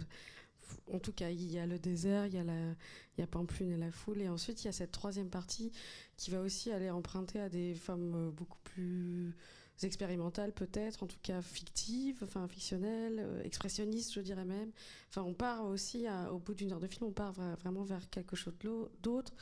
[0.91, 2.75] en tout cas, il y a le désert, il y a, la,
[3.17, 5.71] y a Pamplune et la foule, et ensuite il y a cette troisième partie
[6.17, 9.35] qui va aussi aller emprunter à des femmes euh, beaucoup plus
[9.81, 14.71] expérimentales peut-être, en tout cas fictives, enfin fictionnelles, euh, expressionnistes je dirais même.
[15.09, 18.35] Enfin on part aussi, au bout d'une heure de film, on part vraiment vers quelque
[18.35, 18.53] chose
[19.01, 19.33] d'autre,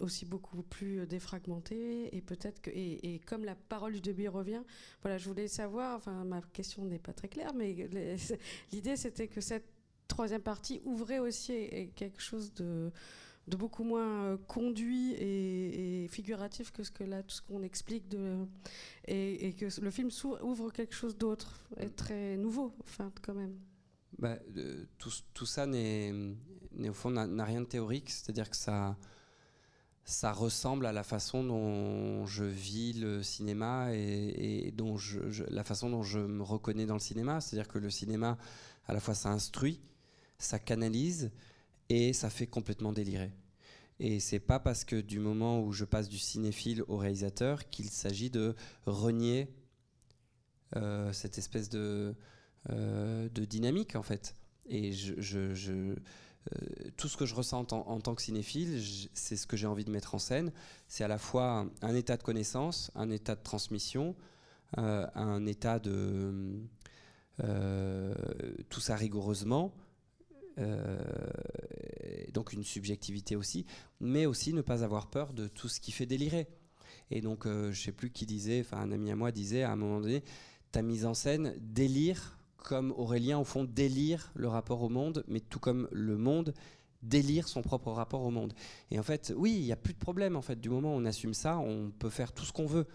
[0.00, 4.62] aussi beaucoup plus défragmenté, et peut-être que, et, comme la parole du début revient,
[5.02, 7.88] voilà, je voulais savoir, enfin ma question n'est pas très claire, mais
[8.72, 9.66] l'idée c'était que cette
[10.08, 12.90] troisième partie ouvrait aussi quelque chose de,
[13.50, 18.08] de beaucoup moins euh, conduit et, figuratif que ce que là tout ce qu'on explique
[18.08, 18.46] de
[19.06, 20.08] et, que le film
[20.42, 23.56] ouvre quelque chose d'autre très nouveau enfin quand même.
[24.18, 24.38] Bah,
[24.98, 28.96] tout, tout, ça n'est au fond n'a rien de théorique c'est-à-dire que ça
[30.10, 35.88] ça ressemble à la façon dont je vis le cinéma et, dont je, la façon
[35.88, 37.40] dont je me reconnais dans le cinéma.
[37.40, 38.36] C'est-à-dire que le cinéma,
[38.86, 39.80] à la fois, ça instruit,
[40.36, 41.30] ça canalise
[41.88, 43.32] et ça fait complètement délirer.
[44.00, 47.88] Et c'est pas parce que du moment où je passe du cinéphile au réalisateur qu'il
[47.88, 49.48] s'agit de renier
[50.74, 52.16] euh, cette espèce de,
[52.70, 54.34] euh, de dynamique en fait.
[54.66, 55.14] Et je,
[55.70, 55.94] euh,
[56.96, 59.90] tout ce que je ressens en, tant que cinéphile, c'est ce que j'ai envie de
[59.90, 60.52] mettre en scène.
[60.88, 64.16] C'est à la fois un, état de connaissance, un état de transmission,
[64.78, 66.60] euh, un état de
[67.42, 68.14] euh,
[68.68, 69.72] tout ça rigoureusement.
[72.32, 73.66] donc une subjectivité aussi,
[74.00, 76.48] mais aussi ne pas avoir peur de tout ce qui fait délirer.
[77.10, 79.76] Et donc, je sais plus qui disait, enfin un ami à moi disait à un
[79.76, 80.22] moment donné,
[80.72, 85.40] ta mise en scène délire comme Aurélien, au fond, délire le rapport au monde, mais
[85.40, 86.54] tout comme le monde
[87.02, 88.52] délire son propre rapport au monde.
[88.90, 90.36] Et en fait, oui, il n'y a plus de problème.
[90.36, 92.86] En fait, du moment où on assume ça, on peut faire tout ce qu'on veut.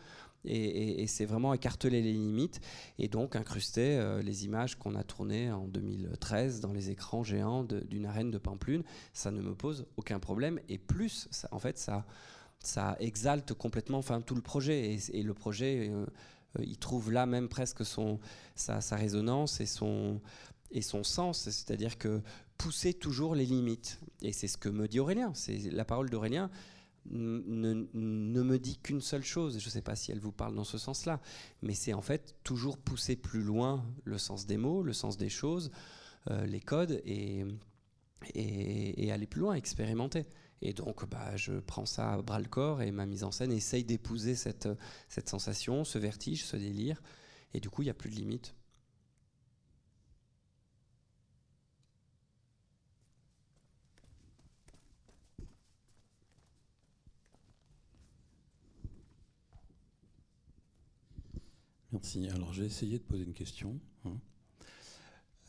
[0.48, 2.62] Et, c'est vraiment écarteler les limites
[3.00, 7.64] et donc incruster euh, les images qu'on a tournées en 2013 dans les écrans géants
[7.64, 8.84] d'une arène de Pamplune.
[9.14, 10.60] Ça ne me pose aucun problème.
[10.70, 12.06] Et plus, en fait, ça,
[12.60, 15.00] ça exalte complètement tout le projet.
[15.14, 15.90] Et, le projet.
[15.90, 16.06] Euh,
[16.64, 18.20] il trouve là même presque son,
[18.56, 20.22] sa, résonance et son,
[20.72, 22.22] et son sens, c'est-à-dire que
[22.58, 24.00] pousser toujours les limites.
[24.22, 26.50] Et c'est ce que me dit Aurélien, c'est la parole d'Aurélien.
[27.08, 30.64] Ne, me dit qu'une seule chose, je ne sais pas si elle vous parle dans
[30.64, 31.22] ce sens-là,
[31.62, 35.30] mais c'est en fait toujours pousser plus loin le sens des mots, le sens des
[35.30, 35.70] choses,
[36.32, 37.46] euh, les codes, et,
[38.34, 40.26] et, aller plus loin, expérimenter.
[40.62, 43.52] Et donc, bah, je prends ça à bras le corps et ma mise en scène
[43.52, 44.70] essaye d'épouser cette,
[45.26, 47.02] sensation, ce vertige, ce délire.
[47.54, 48.56] Et du coup, il n'y a plus de limite.
[61.92, 62.28] Merci.
[62.30, 63.80] Alors, j'ai essayé de poser une question.
[64.06, 64.20] Hein.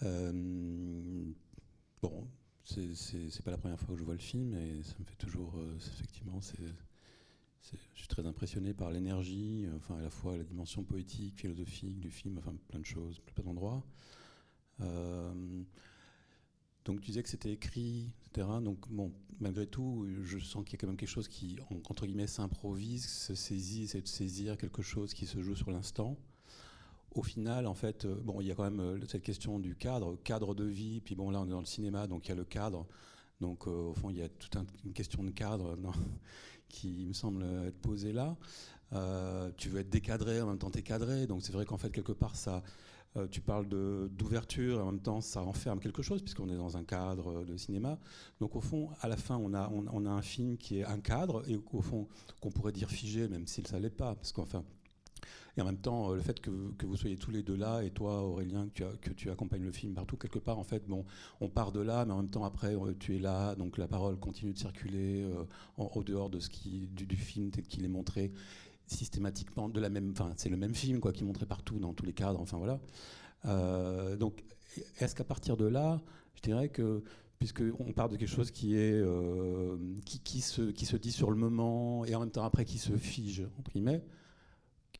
[0.03, 1.33] Euh,
[2.03, 2.29] bon,
[2.67, 5.55] c'est pas la première fois que je vois le film et ça me fait toujours.
[5.57, 11.37] Euh, effectivement, je suis très impressionné par l'énergie, enfin à la fois la dimension poétique,
[11.37, 13.85] philosophique du film, enfin plein de choses, plein d'endroits.
[14.81, 15.63] Euh,
[16.85, 18.49] donc tu disais que c'était écrit, etc.
[18.63, 22.07] Donc bon, malgré tout, je sens qu'il y a quand même quelque chose qui, entre
[22.07, 26.19] guillemets, s'improvise, se saisit, essaie de saisir quelque chose qui se joue sur l'instant
[27.17, 29.75] au final, en fait, euh, bon, il y a quand même euh, cette question du
[29.75, 31.01] cadre, cadre de vie.
[31.01, 32.87] Puis bon, là, on est dans le cinéma, donc il y a le cadre.
[33.41, 35.77] Donc, euh, au fond, il y a toute une question de cadre
[36.69, 38.37] qui me semble être posée là.
[39.57, 41.27] tu veux être décadré, en même temps, tu es cadré.
[41.27, 42.63] Donc, c'est vrai qu'en fait, quelque part, ça.
[43.31, 47.45] tu parles d'ouverture, en même temps, ça enferme quelque chose, puisqu'on est dans un cadre
[47.45, 47.99] de cinéma.
[48.41, 51.01] Donc, au fond, à la fin, on a, on, a un film qui est un
[51.01, 52.09] cadre, et au fond,
[52.41, 54.15] qu'on pourrait dire figé, même s'il ne l'est pas.
[54.17, 54.65] Parce qu'enfin,
[55.57, 57.91] et en même temps, euh, le fait que, vous soyez tous les deux là, et
[57.91, 61.05] toi, Aurélien, que tu, accompagnes le film partout, quelque part, en fait, bon,
[61.41, 63.89] on part de là, mais en même temps, après, euh, tu es là, donc la
[63.89, 65.45] parole continue de circuler euh,
[65.79, 68.33] au dehors de ce qui, du, film tel qu'il est montré
[68.87, 71.95] systématiquement de la même, enfin, c'est le même film, quoi, qui est montré partout, dans
[71.95, 72.79] tous les cadres, enfin voilà.
[74.17, 74.45] donc,
[74.99, 76.03] est-ce qu'à partir de là,
[76.35, 77.03] je dirais que
[77.39, 79.03] puisqu'on part de quelque chose qui est
[80.05, 82.97] qui, se, qui se dit sur le moment et en même temps après qui se
[82.97, 84.03] fige entre guillemets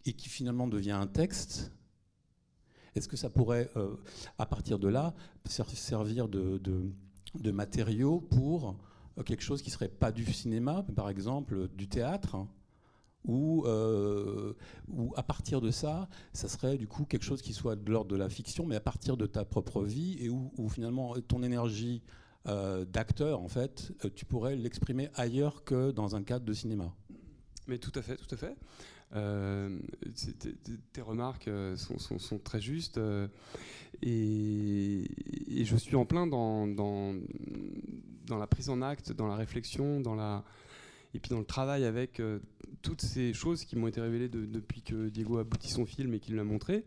[0.07, 1.73] et qui finalement devient un texte,
[2.95, 3.95] est-ce que ça pourrait, euh,
[4.39, 5.15] à partir de là,
[5.45, 8.77] servir de, de, matériau pour
[9.19, 12.37] euh, quelque chose qui serait pas du cinéma, par exemple du théâtre
[13.29, 14.55] euh,
[14.89, 18.11] ou à partir de ça, ça serait du coup quelque chose qui soit de l'ordre
[18.11, 22.03] de la fiction, mais à partir de ta propre vie, et où, finalement ton énergie
[22.45, 26.95] d'acteur, en fait, tu pourrais l'exprimer ailleurs que dans un cadre de cinéma?
[27.67, 28.57] Mais tout à fait, tout à fait.
[29.15, 29.79] Euh,
[30.93, 33.29] tes remarques euh, sont, très justes euh,
[34.03, 35.05] et,
[35.65, 36.67] je suis en plein dans,
[38.29, 40.45] la prise en acte, dans la réflexion, dans la,
[41.15, 42.21] et puis dans le travail avec
[42.83, 46.21] toutes ces choses qui m'ont été révélées depuis que Diego a abouti son film et
[46.21, 46.85] qu'il l'a montré.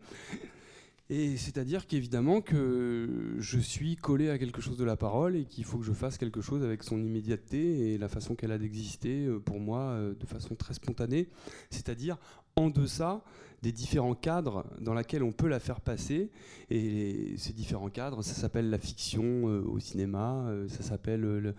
[1.12, 5.64] Et c'est-à-dire qu'évidemment que je suis collé à quelque chose de la parole et qu'il
[5.64, 9.26] faut que je fasse quelque chose avec son immédiateté et la façon qu'elle a d'exister
[9.26, 11.28] euh, pour moi euh, de façon très spontanée,
[11.68, 12.16] c'est-à-dire
[12.54, 13.24] en deçà
[13.60, 16.30] des différents cadres dans lesquels on peut la faire passer.
[16.70, 21.54] Et ces différents cadres, ça s'appelle la fiction euh, au cinéma, ça s'appelle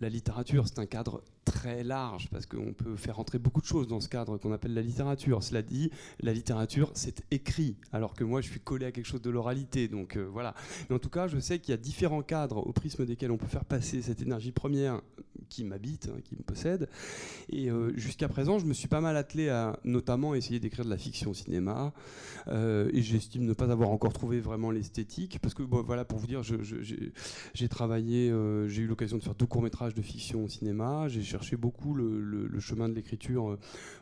[0.00, 3.88] la littérature, c'est un cadre très large parce qu'on peut faire entrer beaucoup de choses
[3.88, 5.42] dans ce cadre qu'on appelle la littérature.
[5.42, 9.22] Cela dit, la littérature, c'est écrit, alors que moi, je suis collé à quelque chose
[9.22, 9.88] de l'oralité.
[9.88, 10.54] Donc euh, voilà.
[10.88, 13.38] Mais en tout cas, je sais qu'il y a différents cadres au prisme desquels on
[13.38, 15.00] peut faire passer cette énergie première
[15.48, 16.88] qui m'habite, hein, qui me possède.
[17.50, 20.90] Et euh, jusqu'à présent, je me suis pas mal attelé à notamment essayer d'écrire de
[20.90, 21.92] la fiction au cinéma.
[22.48, 25.38] Euh, et j'estime ne pas avoir encore trouvé vraiment l'esthétique.
[25.40, 29.46] Parce que, voilà, pour vous dire, j'ai travaillé, euh, j'ai eu l'occasion de faire deux
[29.46, 31.08] courts-métrages de fiction au cinéma.
[31.08, 33.56] J'ai cherché beaucoup le, chemin de l'écriture,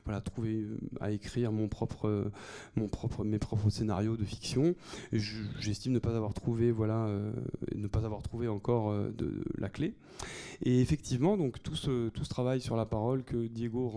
[0.05, 0.67] voilà, trouver
[1.01, 2.31] à écrire mon propre,
[2.75, 4.75] mon propre, mes propres scénarios de fiction.
[5.13, 7.09] J'estime ne pas avoir trouvé, voilà,
[7.75, 8.95] ne pas avoir trouvé encore
[9.59, 9.95] la clé.
[10.65, 13.91] Et effectivement, donc tout ce, travail sur la parole que Diego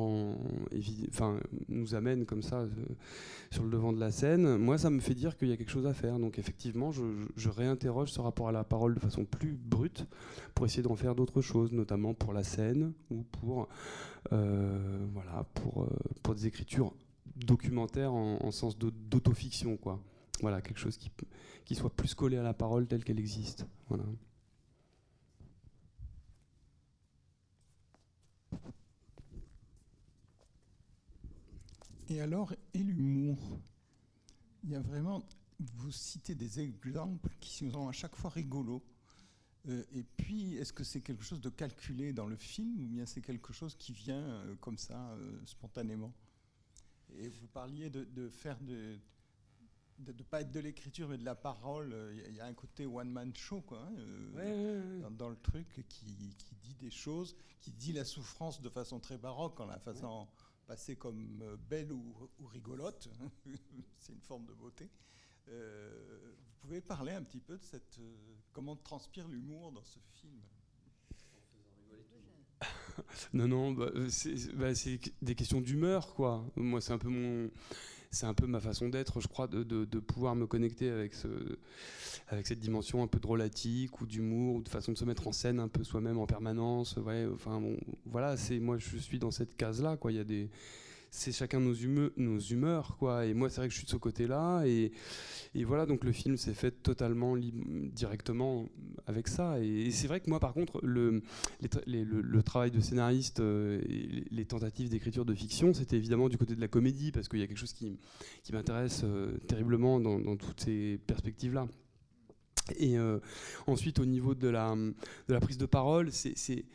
[1.68, 2.70] nous amène comme ça euh,
[3.52, 5.72] sur le devant de la scène, moi ça me fait dire qu'il y a quelque
[5.72, 6.20] chose à faire.
[6.20, 10.06] Donc effectivement, je, réinterroge ce rapport à la parole de façon plus brute
[10.56, 13.68] pour essayer d'en faire d'autres choses, notamment pour la scène ou pour,
[14.32, 15.86] euh, voilà, euh,
[16.24, 16.94] pour des écritures
[17.36, 20.00] documentaires en, en sens d'autofiction, quoi.
[20.42, 21.12] Voilà, quelque chose qui,
[21.66, 23.66] qui soit plus collé à la parole telle qu'elle existe.
[23.90, 24.06] Voilà.
[32.10, 33.38] Et alors, et l'humour?
[34.64, 35.24] Il y a vraiment,
[35.60, 38.84] vous citez des exemples qui sont à chaque fois rigolos.
[39.68, 43.06] Euh, et puis, est-ce que c'est quelque chose de calculé dans le film ou bien
[43.06, 46.12] c'est quelque chose qui vient euh, comme ça, euh, spontanément?
[47.16, 48.98] Et vous parliez de, faire de
[49.98, 51.94] de ne pas être de l'écriture mais de la parole.
[52.28, 56.76] Il y, a un côté one-man show quoi, hein, Dans, le truc qui, qui, dit
[56.76, 60.30] des choses, qui dit la souffrance de façon très baroque en la faisant
[60.70, 62.14] passer comme euh, belle ou,
[62.46, 63.10] rigolote,
[63.98, 64.88] c'est une forme de beauté.
[65.48, 69.98] Euh, vous pouvez parler un petit peu de cette euh, comment transpire l'humour dans ce
[70.14, 70.40] film?
[73.34, 73.92] Non, non, bah,
[74.56, 76.46] bah, c'est des questions d'humeur, quoi.
[76.56, 77.50] Moi, c'est un peu mon,
[78.12, 81.28] c'est un peu ma façon d'être, je crois, de, de, pouvoir me connecter avec, ce,
[82.30, 85.32] avec cette dimension un peu drôlatique ou d'humour ou de façon de se mettre en
[85.32, 86.96] scène un peu soi-même en permanence.
[86.98, 89.98] Ouais, enfin, bon, voilà, c'est moi, je suis dans cette case-là.
[90.10, 90.50] Il y a des
[91.12, 93.26] c'est chacun nos, humeurs, quoi.
[93.26, 94.64] Et moi, c'est vrai que je suis de ce côté-là.
[94.66, 94.92] Et,
[95.64, 98.70] voilà, donc le film s'est fait totalement directement
[99.08, 99.60] avec ça.
[99.60, 101.22] Et, c'est vrai que moi, par contre, le,
[102.44, 106.62] travail de scénariste euh, et les tentatives d'écriture de fiction, c'était évidemment du côté de
[106.62, 107.98] la comédie, parce qu'il y a quelque chose qui,
[108.52, 111.68] m'intéresse euh, terriblement dans, toutes ces perspectives-là.
[112.78, 113.20] Et euh,
[113.66, 114.76] ensuite, au niveau de la
[115.42, 116.66] prise de parole, c'est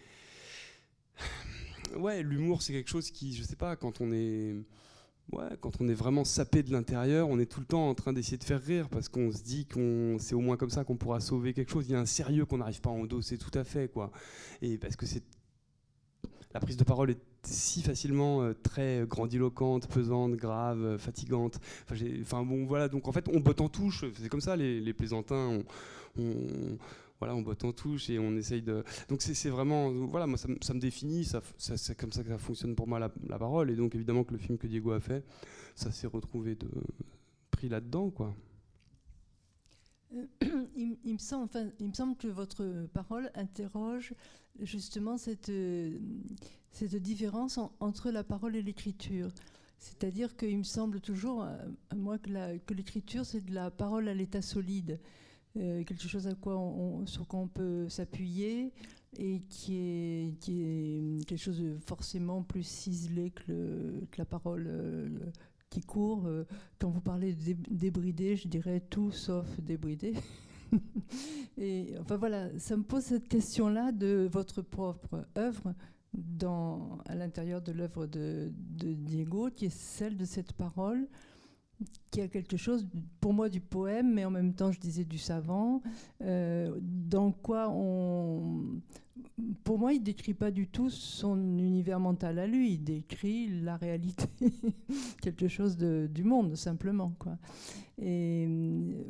[1.97, 4.55] ouais, l'humour, c'est quelque chose qui, je sais pas, quand on est.
[5.33, 8.12] Ouais, quand on est vraiment sapé de l'intérieur, on est tout le temps en train
[8.12, 10.97] d'essayer de faire rire parce qu'on se dit qu'on c'est au moins comme ça qu'on
[10.97, 11.87] pourra sauver quelque chose.
[11.88, 14.12] Il y a un sérieux qu'on n'arrive pas à endosser tout à fait, quoi.
[14.61, 15.23] Et parce que c'est
[16.53, 21.59] la prise de parole est si facilement euh, très grandiloquente, pesante, grave, euh, fatigante.
[22.23, 22.88] Enfin, bon, voilà.
[22.88, 24.05] Donc en fait, on botte en touche.
[24.16, 25.61] C'est comme ça les, plaisantins.
[27.20, 28.85] Voilà, on botte en touche et on essaye de.
[29.09, 32.88] Donc c'est vraiment, voilà, moi ça, me définit, c'est comme ça que ça fonctionne pour
[32.88, 33.70] moi la, parole.
[33.70, 35.24] Et donc évidemment que le film que Diego a fait,
[35.74, 36.57] ça s'est retrouvé
[37.50, 38.35] pris là-dedans, quoi.
[40.14, 40.27] Euh,
[40.77, 44.14] il, me semble, enfin, il me semble que votre parole interroge
[44.61, 45.50] justement cette,
[46.70, 49.31] cette différence entre la parole et l'écriture.
[49.79, 54.40] C'est-à-dire qu'il me semble toujours, à moi, que l'écriture, c'est de la parole à l'état
[54.40, 54.98] solide.
[55.57, 56.61] Euh, quelque chose à quoi
[57.07, 58.73] sur quoi on peut s'appuyer
[59.17, 65.09] et qui est, qui est quelque chose de forcément plus ciselé que, la parole euh,
[65.71, 66.27] qui court.
[66.27, 66.45] Euh,
[66.81, 70.14] quand vous parlez de débridé, je dirais tout sauf débridé.
[71.57, 75.73] et enfin voilà, ça me pose cette question-là de votre propre œuvre
[76.12, 81.07] dans, à l'intérieur de l'œuvre de Diego, qui est celle de cette parole
[82.11, 82.87] qui a quelque chose,
[83.21, 85.83] pour moi, du poème, mais en même temps, je disais du savant,
[86.23, 88.81] euh, dans quoi on...
[89.65, 93.77] Pour moi, il décrit pas du tout son univers mental à lui, il décrit la
[93.77, 94.27] réalité,
[95.23, 97.13] quelque chose de, du monde, simplement.
[98.01, 99.03] Et euh,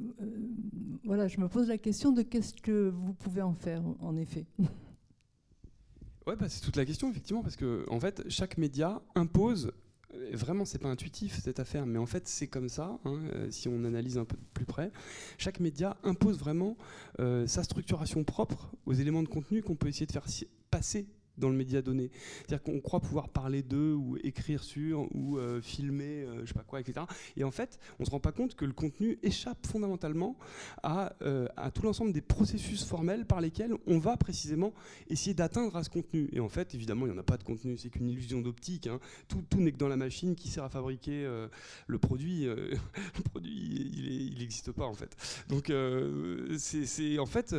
[1.04, 4.46] voilà, je me pose la question de qu'est-ce que vous pouvez en faire, en effet.
[6.26, 9.72] Ouais, bah, c'est toute la question, effectivement, parce que en fait, chaque média impose
[10.32, 12.98] vraiment, c'est pas intuitif cette affaire, mais en fait, c'est comme ça.
[13.04, 14.90] Hein, euh, si on analyse un peu plus près,
[15.38, 16.76] chaque média impose vraiment
[17.20, 20.26] euh, sa structuration propre aux éléments de contenu qu'on peut essayer de faire
[20.70, 21.06] passer
[21.38, 22.10] dans le média donné.
[22.38, 26.54] C'est-à-dire qu'on croit pouvoir parler d'eux ou écrire sur ou euh, filmer, euh, je sais
[26.54, 27.06] pas quoi, etc.
[27.36, 30.36] Et en fait, on se rend pas compte que le contenu échappe fondamentalement
[30.82, 34.72] à, euh, à tout l'ensemble des processus formels par lesquels on va précisément
[35.08, 36.28] essayer d'atteindre à ce contenu.
[36.32, 38.86] Et en fait, évidemment, il n'y en a pas de contenu, c'est qu'une illusion d'optique.
[38.86, 39.00] Hein.
[39.28, 41.24] Tout, tout n'est que dans la machine qui sert à fabriquer
[41.86, 42.44] le produit.
[42.44, 45.16] le produit, il n'existe pas en fait.
[45.48, 45.72] Donc,
[46.58, 47.54] c'est en fait,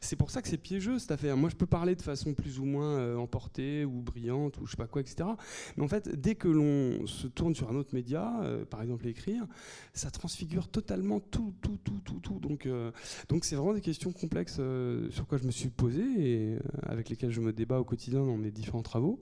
[0.00, 1.36] c'est pour ça que c'est piégeux cette affaire.
[1.36, 4.72] Moi, je peux parler de façon plus ou moins euh, emportée ou brillante ou je
[4.72, 5.28] sais pas quoi, etc.
[5.76, 9.06] Mais en fait, dès que l'on se tourne sur un autre média, euh, par exemple
[9.06, 9.46] écrire,
[9.92, 12.38] ça transfigure totalement tout, tout, tout, tout, tout.
[12.38, 12.90] Donc, euh,
[13.28, 17.08] donc c'est vraiment des questions complexes euh, sur quoi je me suis posé et avec
[17.08, 19.20] lesquelles je me débat au quotidien dans mes différents travaux.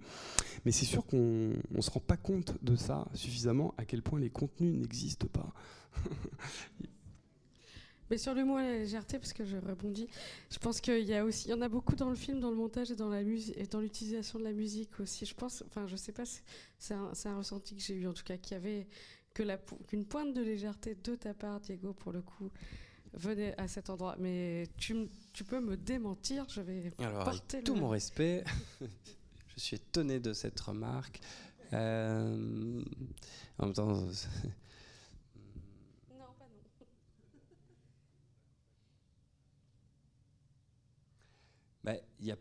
[0.64, 4.18] Mais c'est sûr qu'on ne se rend pas compte de ça suffisamment, à quel point
[4.18, 5.52] les contenus n'existent pas.
[8.10, 10.08] Mais sur le mot la légèreté, parce que je rebondis,
[10.50, 12.50] je pense qu'il y a aussi, il y en a beaucoup dans le film, dans
[12.50, 15.26] le montage et dans la musique et dans l'utilisation de la musique aussi.
[15.26, 16.24] Je pense, enfin, je sais pas,
[16.78, 18.86] c'est- un, ressenti que j'ai eu en tout cas, qu'il y avait
[19.34, 22.50] que la qu'une pointe de légèreté de ta part, Diego, pour le coup,
[23.12, 24.16] venait à cet endroit.
[24.18, 28.42] Mais tu, tu peux me démentir, je vais Alors, porter avec tout le- mon respect,
[29.56, 31.20] je suis étonné de cette remarque.
[31.74, 32.82] Euh,
[33.58, 34.06] en même temps, Non,
[36.38, 36.62] pas non.
[41.88, 42.34] Bah,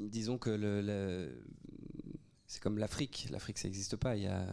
[0.00, 1.32] disons que
[2.46, 3.28] c'est comme l'Afrique.
[3.30, 4.16] L'Afrique, ça n'existe pas.
[4.16, 4.44] Il y a,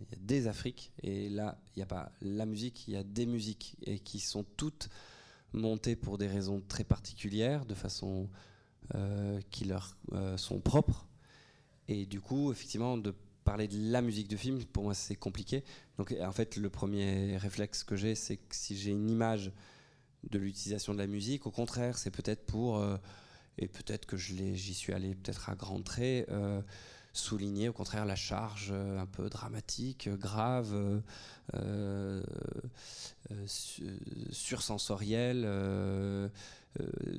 [0.00, 0.92] il y a des Afriques.
[1.02, 3.76] Et là, il n'y a pas la musique, il y a des musiques.
[3.84, 4.88] Et qui sont toutes
[5.52, 8.30] montées pour des raisons très particulières, de façon
[8.94, 11.06] euh, qui leur euh, sont propres.
[11.88, 15.62] Et du coup, effectivement, de parler de la musique de film, pour moi, c'est compliqué.
[15.98, 19.52] Donc, en fait, le premier réflexe que j'ai, c'est que si j'ai une image
[20.30, 22.96] de l'utilisation de la musique, au contraire, c'est peut-être pour, euh,
[23.58, 26.62] et peut-être que j'y suis allé peut-être à grands traits, euh,
[27.12, 30.72] souligner au contraire la charge euh, un peu dramatique, euh, grave,
[31.54, 32.22] euh,
[36.80, 37.18] euh,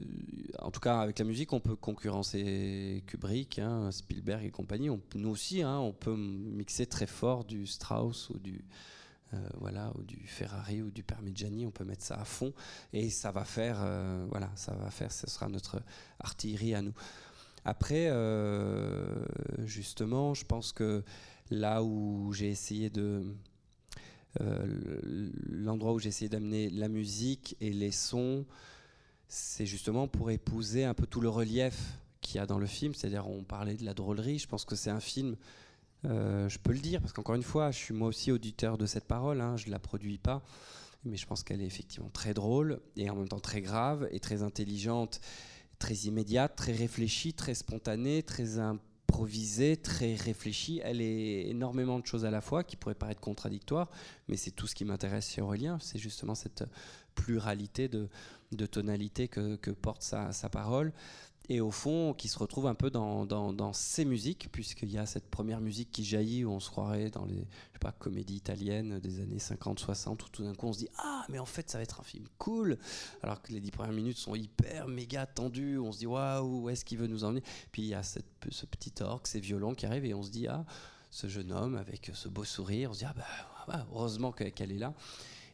[0.60, 4.90] en tout cas, avec la musique, on peut concurrencer Kubrick, hein, Spielberg et compagnie.
[5.16, 8.66] Nous aussi, hein, on peut mixer très fort du Strauss ou du,
[9.60, 11.66] voilà, ou du Ferrari ou du Parmigiani.
[11.66, 12.54] On peut mettre ça à fond
[12.92, 15.82] et ça va faire, euh, voilà, ça va faire, ce sera notre
[16.20, 16.94] artillerie à nous.
[17.66, 19.26] Après, euh,
[19.66, 21.04] justement, je pense que
[21.50, 23.24] là où j'ai essayé de
[24.42, 28.46] euh, l'endroit où j'ai essayé d'amener la musique et les sons,
[29.28, 32.94] c'est justement pour épouser un peu tout le relief qu'il y a dans le film.
[32.94, 34.40] C'est-à-dire, on parlait de la drôlerie.
[34.40, 35.36] Je pense que c'est un film,
[36.06, 38.86] euh, je peux le dire, parce qu'encore une fois, je suis moi aussi auditeur de
[38.86, 39.42] cette parole.
[39.42, 40.42] hein, je ne la produis pas.
[41.06, 44.22] Mais je pense qu'elle est effectivement très drôle et en même temps très grave et
[44.22, 45.20] très intelligente,
[45.78, 50.80] très immédiate, très réfléchie, très spontanée, très improvisée, très réfléchie.
[50.82, 53.90] Elle est énormément de choses à la fois qui pourraient paraître contradictoires,
[54.30, 55.78] mais c'est tout ce qui m'intéresse chez Aurélien.
[55.82, 56.64] C'est justement cette
[57.16, 58.08] pluralité de,
[58.54, 60.94] de tonalités que, porte sa parole.
[61.50, 65.06] Et au fond, qui se retrouve un peu dans, dans, ces musiques, puisqu'il y a
[65.06, 68.36] cette première musique qui jaillit où on se croirait dans les je sais pas, comédies
[68.36, 71.70] italiennes des années 50-60, où tout d'un coup on se dit Ah, mais en fait,
[71.70, 72.78] ça va être un film cool.
[73.22, 76.70] Alors que les dix premières minutes sont hyper méga tendues, on se dit Waouh, où
[76.70, 77.44] est-ce qu'il veut nous emmener?
[77.74, 80.32] Puis il y a cette, ce petit orgue, ces violons qui arrivent, et on se
[80.32, 80.66] dit Ah,
[81.12, 83.14] ce jeune homme avec ce beau sourire, on se dit Ah,
[83.68, 84.94] bah, heureusement que- qu'elle est là.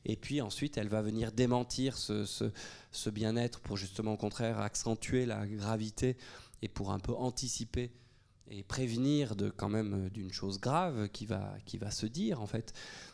[0.06, 5.46] Et puis ensuite, elle va venir démentir ce, bien-être pour justement au contraire accentuer la
[5.46, 6.18] gravité
[6.62, 7.92] et pour un peu anticiper
[8.52, 12.48] et prévenir de quand même d'une chose grave qui va, qui va se dire en
[12.48, 12.74] fait,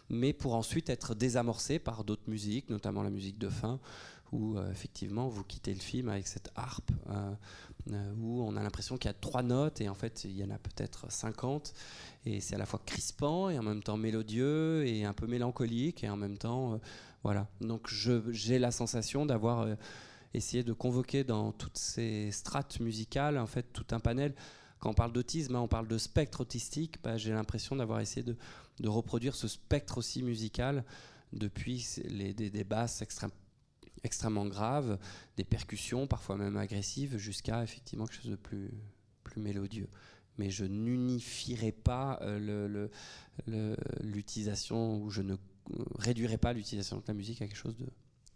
[0.10, 3.80] mais pour ensuite être désamorcé par d'autres musiques, notamment la musique de fin,
[4.32, 7.34] où euh, effectivement vous quittez le film avec cette harpe euh,
[7.92, 10.50] où on a l'impression qu'il y a trois notes et en fait il y en
[10.50, 11.74] a peut-être 50
[12.26, 16.04] et c'est à la fois crispant et en même temps mélodieux et un peu mélancolique
[16.04, 16.78] et en même temps euh,
[17.24, 17.48] voilà.
[17.62, 19.76] Donc j'ai la sensation d'avoir euh,
[20.34, 24.34] essayé de convoquer dans toutes ces strates musicales en fait tout un panel.
[24.80, 28.24] Quand on parle d'autisme hein, on parle de spectre autistique bah, j'ai l'impression d'avoir essayé
[28.24, 28.36] de,
[28.88, 30.84] reproduire ce spectre aussi musical
[31.34, 33.32] depuis les, des, des basses extrêmes
[34.06, 34.98] extrêmement graves,
[35.36, 38.72] des percussions parfois même agressives, jusqu'à effectivement quelque chose de plus,
[39.24, 39.90] plus mélodieux.
[40.38, 42.92] Mais je n'unifierai pas euh, le- le-
[43.48, 45.38] le- l'utilisation, ou je ne euh,
[45.98, 47.88] réduirai pas l'utilisation de la musique à quelque chose de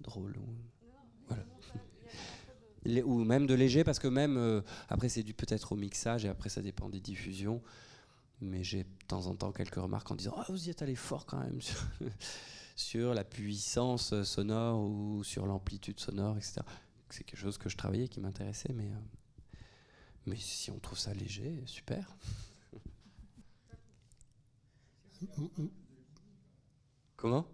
[0.01, 0.35] drôle.
[0.37, 0.55] ou-
[1.27, 1.43] voilà.
[2.85, 6.23] Les- ou même de léger, parce que même, euh, après c'est dû peut-être au mixage,
[6.25, 7.61] et après ça dépend des diffusions,
[8.41, 10.95] mais j'ai de temps en temps quelques remarques en disant «Ah, vous y êtes allé
[10.95, 11.59] fort quand même!»
[12.79, 16.61] Sur, la puissance sonore ou sur l'amplitude sonore, etc.
[17.09, 19.57] C'est quelque chose que je travaillais, qui m'intéressait, mais, euh,
[20.25, 22.15] mais si on trouve ça léger, super.
[27.17, 27.45] Comment?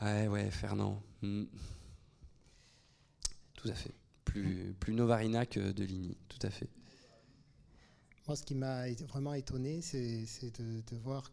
[0.00, 1.00] Ouais, ouais, Fernand.
[1.22, 1.44] Hmm.
[3.54, 3.94] Tout à fait.
[4.24, 6.68] Plus, plus Novarina que Deligny, tout à fait.
[8.26, 11.30] Moi, ce qui m'a vraiment étonné, c'est de, de voir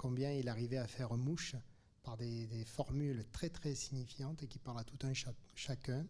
[0.00, 1.54] combien il arrivait à faire mouche
[2.02, 6.06] par des, des formules très très signifiantes et qui parlent à tout un cha- chacun.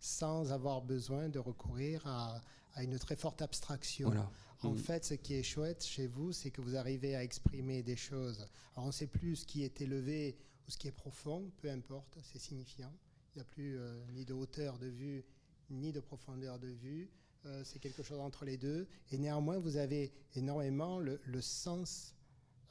[0.00, 2.40] sans avoir besoin de recourir à,
[2.74, 4.08] à une très forte abstraction.
[4.08, 4.30] Voilà.
[4.62, 4.78] En Mm.
[4.78, 8.40] fait, ce qui est chouette chez vous, c'est que vous arrivez à exprimer des choses.
[8.74, 10.36] Alors, on ne sait plus ce qui est élevé
[10.66, 12.92] ou ce qui est profond, peu importe, c'est signifiant.
[13.34, 15.24] Il n'y a plus euh, ni de hauteur de vue,
[15.70, 17.08] ni de profondeur de vue.
[17.46, 18.86] Euh, c'est quelque chose entre les deux.
[19.12, 22.14] Et néanmoins, vous avez énormément le, le sens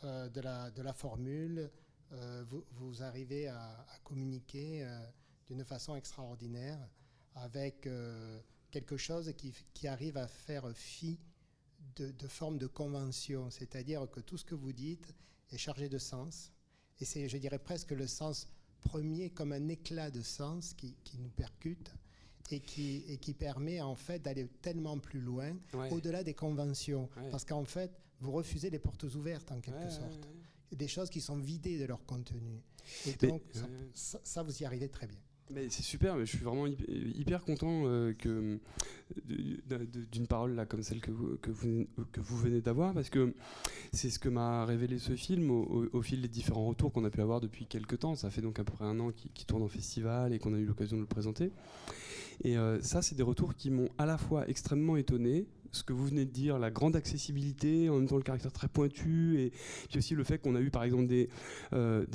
[0.04, 1.70] euh, de, la, de la formule.
[2.14, 5.00] Euh, vous, vous arrivez à, à communiquer euh,
[5.48, 6.80] d'une façon extraordinaire
[7.36, 7.88] avec
[8.72, 11.20] quelque chose qui, qui arrive à faire fi
[11.96, 13.50] de, de forme de convention.
[13.52, 15.14] C'est-à-dire que tout ce que vous dites
[15.52, 16.52] est chargé de sens.
[17.00, 18.48] Et c'est, je dirais, presque le sens
[18.82, 21.94] premier, comme un éclat de sens qui, qui nous percute
[22.50, 25.92] et qui, et qui permet en fait d'aller tellement plus loin, Ouais.
[25.92, 27.08] au-delà des conventions.
[27.18, 27.30] Ouais.
[27.30, 27.92] Parce qu'en fait,
[28.22, 30.04] vous refusez les portes ouvertes en quelque Ouais, sorte.
[30.26, 30.32] ouais,
[30.72, 30.78] ouais.
[30.78, 32.62] Des choses qui sont vidées de leur contenu.
[33.06, 33.70] Et Mais, donc, ça, ouais.
[33.94, 35.18] ça- ça, vous y arrivez très bien.
[35.50, 38.60] Mais c'est super, mais je suis vraiment hyp- hyper content euh, que
[39.26, 43.34] d'une parole là comme celle que vous, que vous, que vous venez d'avoir, parce que
[43.94, 47.06] c'est ce que m'a révélé ce film au, au- au fil des différents retours qu'on
[47.06, 48.16] a pu avoir depuis quelques temps.
[48.16, 50.54] Ça fait donc à peu près un an qu'il qu'il tourne en festival et qu'on
[50.54, 51.52] a eu l'occasion de le présenter.
[52.44, 55.94] Et euh, ça, c'est des retours qui m'ont à la fois extrêmement étonné, ce que
[55.94, 59.52] vous venez de dire, la grande accessibilité, en même temps le caractère très pointu, et
[59.90, 61.30] puis aussi le fait qu'on a eu par exemple des,
[61.74, 62.06] euh,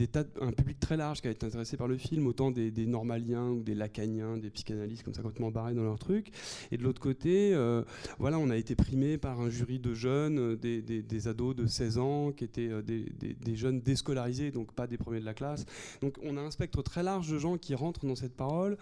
[0.41, 3.63] un public très large qui a été intéressé par le film, autant des, normaliens ou
[3.63, 6.31] des lacaniens, des psychanalystes comme ça complètement barrés dans leur truc.
[6.71, 7.83] Et de l'autre côté, euh,
[8.19, 11.67] voilà, on a été primé par un jury de jeunes, euh, des, des- ados de
[11.67, 15.65] 16 ans, qui étaient des, jeunes déscolarisés, donc pas des premiers de la classe.
[16.01, 18.77] Donc on a un spectre très large de gens qui rentrent dans cette parole.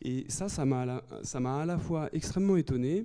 [0.00, 1.04] Et ça, ça m'a à la-
[1.62, 3.04] à la fois extrêmement étonné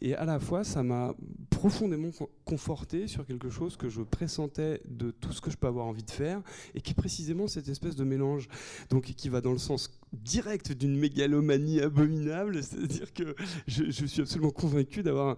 [0.00, 1.14] et à la fois ça m'a
[1.50, 5.66] profondément con- conforté sur quelque chose que je pressentais de tout ce que je peux
[5.66, 6.42] avoir envie de faire
[6.74, 8.48] et qui est précisément cette espèce de mélange
[8.90, 13.34] donc qui va dans le sens direct d'une mégalomanie abominable c'est-à-dire que
[13.68, 15.36] je, suis absolument convaincu d'avoir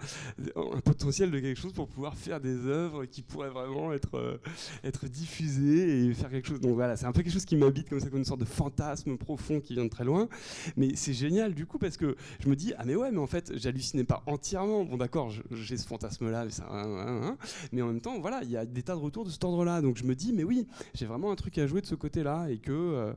[0.56, 4.38] un, potentiel de quelque chose pour pouvoir faire des œuvres qui pourraient vraiment être euh,
[4.82, 6.60] être diffusées et faire quelque chose.
[6.60, 8.46] Donc voilà c'est un peu quelque chose qui m'habite comme ça comme une sorte de
[8.46, 10.28] fantasme profond qui vient de très loin.
[10.76, 13.26] Mais c'est génial du coup parce que je me dis ah mais ouais mais en
[13.26, 14.84] fait j'hallucinais pas entièrement.
[14.84, 17.36] Bon d'accord j'ai ce fantasme là mais, ça, hein, hein, hein.
[17.72, 19.64] mais en même temps voilà il y a des tas de retours de cet ordre
[19.64, 21.94] là donc je me dis mais oui j'ai vraiment un truc à jouer de ce
[21.94, 23.12] côté là et euh,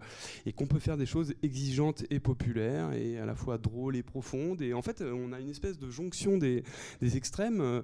[0.45, 4.03] et qu'on peut faire des choses exigeantes et populaires et à la fois drôles et
[4.03, 6.63] profondes et en fait euh, on a une espèce de jonction des,
[7.01, 7.61] des extrêmes.
[7.61, 7.81] Euh,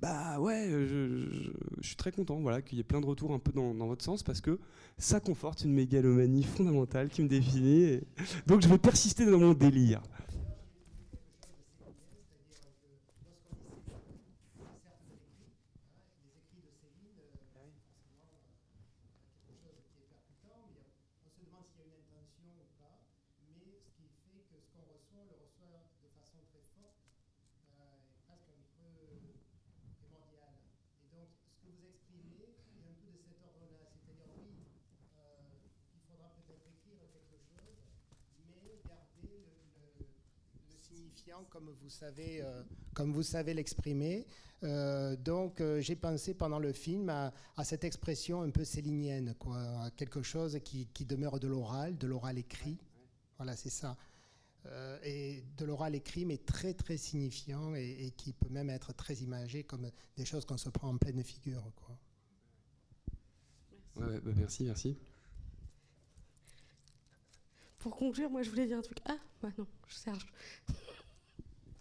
[0.00, 1.50] bah ouais je, je-
[1.80, 3.86] je suis très content voilà qu'il y ait plein de retours un peu dans, dans
[3.86, 4.58] votre sens parce que
[4.98, 8.02] ça conforte une mégalomanie fondamentale qui me définit et-
[8.48, 10.02] donc je vais persister dans mon délire
[41.52, 42.62] comme vous savez, euh,
[42.94, 44.26] comme vous savez l'exprimer.
[44.62, 49.34] Euh, donc euh, j'ai pensé pendant le film à, à cette expression un peu célinienne,
[49.38, 52.78] quoi, à quelque chose qui, qui demeure de l'oral, de l'oral écrit.
[53.36, 53.96] Voilà, c'est ça.
[54.66, 58.92] Euh, et de l'oral écrit, mais très très signifiant et, et qui peut même être
[58.94, 61.70] très imagé comme des choses qu'on se prend en pleine figure.
[61.76, 61.98] Quoi.
[63.96, 64.96] Ouais, ouais, bah merci merci
[67.78, 68.98] Pour conclure, moi je voulais dire un truc.
[69.04, 70.24] Ah, bah non, Serge.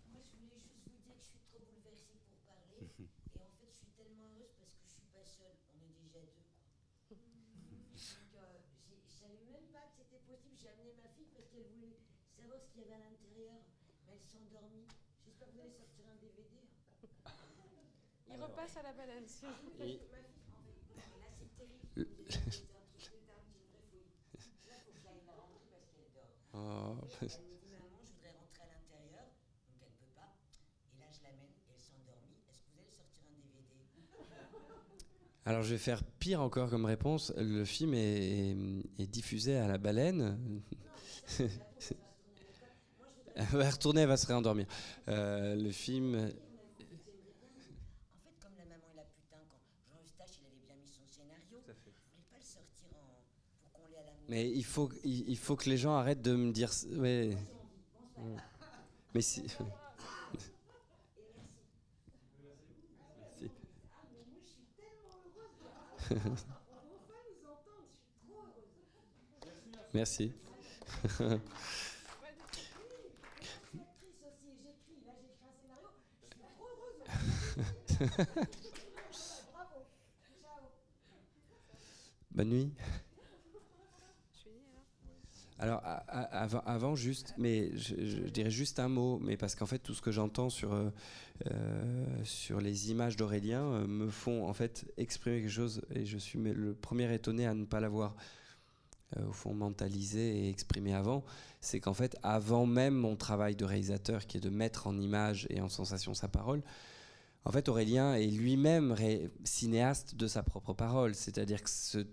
[0.09, 2.81] Moi, je voulais juste vous dire que je suis trop bouleversée pour parler.
[2.81, 5.55] Et en fait, je suis tellement heureuse parce que je suis pas seule.
[5.77, 6.25] On est déjà deux.
[6.33, 7.21] Quoi.
[7.69, 8.57] Donc, euh,
[8.89, 10.57] j'ai- je savais même pas que c'était possible.
[10.57, 12.01] J'ai amené ma fille parce qu'elle voulait
[12.35, 13.61] savoir ce qu'il y avait à l'intérieur.
[14.09, 14.89] Mais elle s'est endormie.
[15.23, 16.49] J'espère que vous allez sortir un DVD.
[16.49, 17.85] Il repasse à la baleine.
[17.85, 18.41] si vous voulez.
[18.41, 18.49] Et- Ma fille, en fait, là, c'est terrible.
[18.49, 18.50] Déjà, c'est un truc de dingue, c'est une vraie folie.
[18.61, 18.67] Là,
[21.35, 22.03] faut que j'aille la
[25.33, 26.29] rentrer parce qu'elle dort.
[26.53, 29.25] Oh, Et elle me dit maman, je voudrais rentrer à l'intérieur,
[29.67, 30.29] donc elle peut pas.
[30.93, 32.37] Et là, je l'amène et elle s'est endormie.
[32.49, 33.73] Est-ce que vous allez sortir un DVD
[35.45, 37.33] Alors je vais faire pire encore comme réponse.
[37.37, 38.57] Le film est, est-
[38.99, 40.61] est diffusé à la baleine.
[43.35, 44.67] elle va retourner, elle va se réendormir.
[45.07, 46.29] Euh, le film.
[54.31, 56.71] Mais il faut, il faut que les gens arrêtent de me dire.
[56.95, 57.35] Ouais.
[59.13, 59.43] Mais si.
[69.93, 70.31] Merci.
[82.31, 82.71] Bonne nuit.
[85.61, 85.83] Alors,
[86.65, 90.11] avant, juste, mais je, dirais juste un mot, mais parce qu'en fait, tout ce que
[90.11, 90.89] j'entends sur, euh,
[91.51, 96.17] euh, sur les images d'Aurélien euh, me font en fait exprimer quelque chose, et je
[96.17, 98.15] suis le premier étonné à ne pas l'avoir
[99.27, 101.23] au fond mentalisé et exprimé avant.
[101.59, 105.45] C'est qu'en fait, avant même mon travail de réalisateur, qui est de mettre en image
[105.51, 106.63] et en sensation sa parole,
[107.45, 108.95] en fait, Aurélien est lui-même
[109.43, 112.07] cinéaste de sa propre parole, c'est-à-dire que ce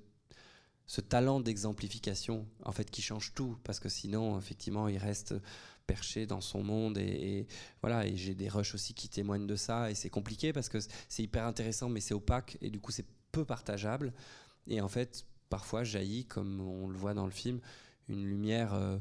[0.89, 5.35] ce talent d'exemplification, en fait, qui change tout, parce que sinon, effectivement, il reste
[5.87, 7.47] perché dans son monde et,
[7.83, 8.07] voilà.
[8.07, 10.79] Et j'ai des rushs aussi qui témoignent de ça, et c'est compliqué parce que
[11.09, 14.15] c'est hyper intéressant, mais c'est opaque et du coup c'est peu partageable.
[14.67, 17.61] Et en fait, parfois jaillit, comme on le voit dans le film,
[18.09, 18.99] une lumière, euh,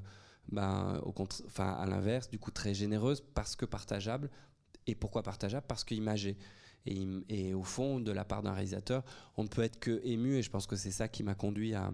[0.51, 1.13] ben, au
[1.45, 4.29] enfin à l'inverse, du coup très généreuse parce que partageable.
[4.87, 5.65] Et pourquoi partageable?
[5.67, 6.37] Parce qu'imagée.
[6.85, 9.03] Et, et au fond, de la part d'un réalisateur,
[9.35, 11.73] on ne peut être que ému, et je pense que c'est ça qui m'a conduit
[11.73, 11.91] à,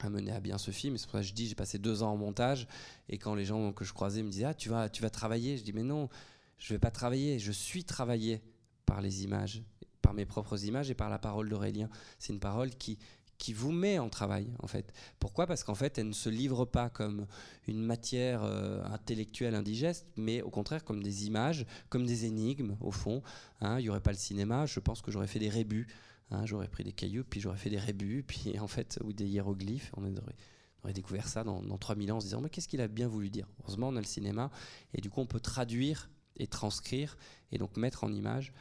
[0.00, 0.98] à mener à bien ce film.
[0.98, 2.68] C'est pour ça que je dis, j'ai passé deux ans en montage,
[3.08, 5.56] et quand les gens que je croisais me disaient, ah, tu vas, tu vas travailler,
[5.56, 6.10] je dis, mais non,
[6.58, 8.42] je vais pas travailler, je suis travaillé
[8.84, 9.62] par les images,
[10.02, 11.88] par mes propres images et par la parole d'Aurélien.
[12.18, 12.98] C'est une parole qui
[13.38, 14.92] qui vous met en travail en fait.
[15.18, 15.46] Pourquoi?
[15.46, 17.26] Parce qu'en fait, elle ne se livre pas comme
[17.66, 22.90] une matière euh, intellectuelle indigeste, mais au contraire comme des images, comme des énigmes au
[22.90, 23.22] fond.
[23.60, 25.86] Hein, Il n'y aurait pas le cinéma, je pense que j'aurais fait des rébus.
[26.30, 29.26] Hein, j'aurais pris des cailloux, puis j'aurais fait des rébus, puis en fait, ou des
[29.26, 29.92] hiéroglyphes.
[29.96, 32.88] On aurait, découvert ça dans, dans 3000 ans en se disant, mais qu'est-ce qu'il a
[32.88, 33.46] bien voulu dire?
[33.60, 34.50] Heureusement, on a le cinéma,
[34.94, 37.18] et du coup, on peut traduire et transcrire,
[37.52, 38.52] et donc mettre en image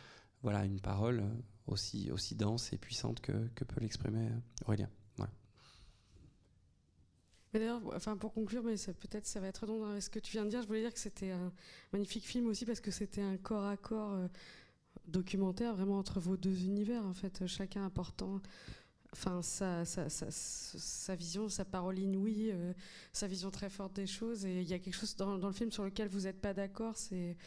[0.43, 4.89] voilà, une parole euh, aussi, dense et puissante que, peut l'exprimer euh, Aurélien.
[7.53, 10.43] D'ailleurs, enfin pour conclure, mais peut-être ça va être redondant avec ce que tu viens
[10.43, 10.61] de dire.
[10.61, 11.51] Je voulais dire que c'était un
[11.93, 14.27] magnifique film aussi parce que c'était un corps à corps euh,
[15.07, 18.41] documentaire vraiment entre vos deux univers en fait, chacun apportant,
[19.13, 22.73] enfin sa, sa, sa, sa vision, sa parole inouïe, euh,
[23.13, 24.45] sa vision très forte des choses.
[24.45, 26.53] Et il y a quelque chose dans, dans le film sur lequel vous n'êtes pas
[26.53, 26.97] d'accord.
[26.97, 27.37] C'est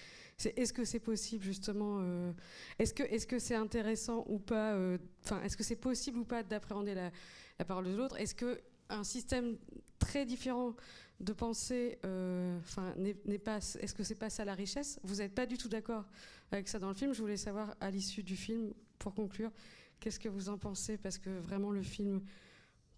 [0.41, 2.33] c'est est-ce que c'est possible justement euh,
[2.79, 6.95] Est-ce que c'est intéressant ou pas euh, Enfin, est-ce que c'est possible ou pas d'appréhender
[6.95, 8.19] la, parole de l'autre?
[8.19, 9.59] Est-ce que un système
[9.99, 10.75] très différent
[11.21, 13.59] de pensée, euh, enfin, n'est pas.
[13.59, 14.99] Est-ce que c'est pas ça la richesse?
[15.03, 16.07] Vous n'êtes pas du tout d'accord
[16.53, 17.13] avec ça dans le film.
[17.13, 19.53] Je voulais savoir à l'issue du film, pour conclure,
[20.01, 20.97] qu'est-ce que vous en pensez?
[20.97, 22.23] Parce que vraiment le film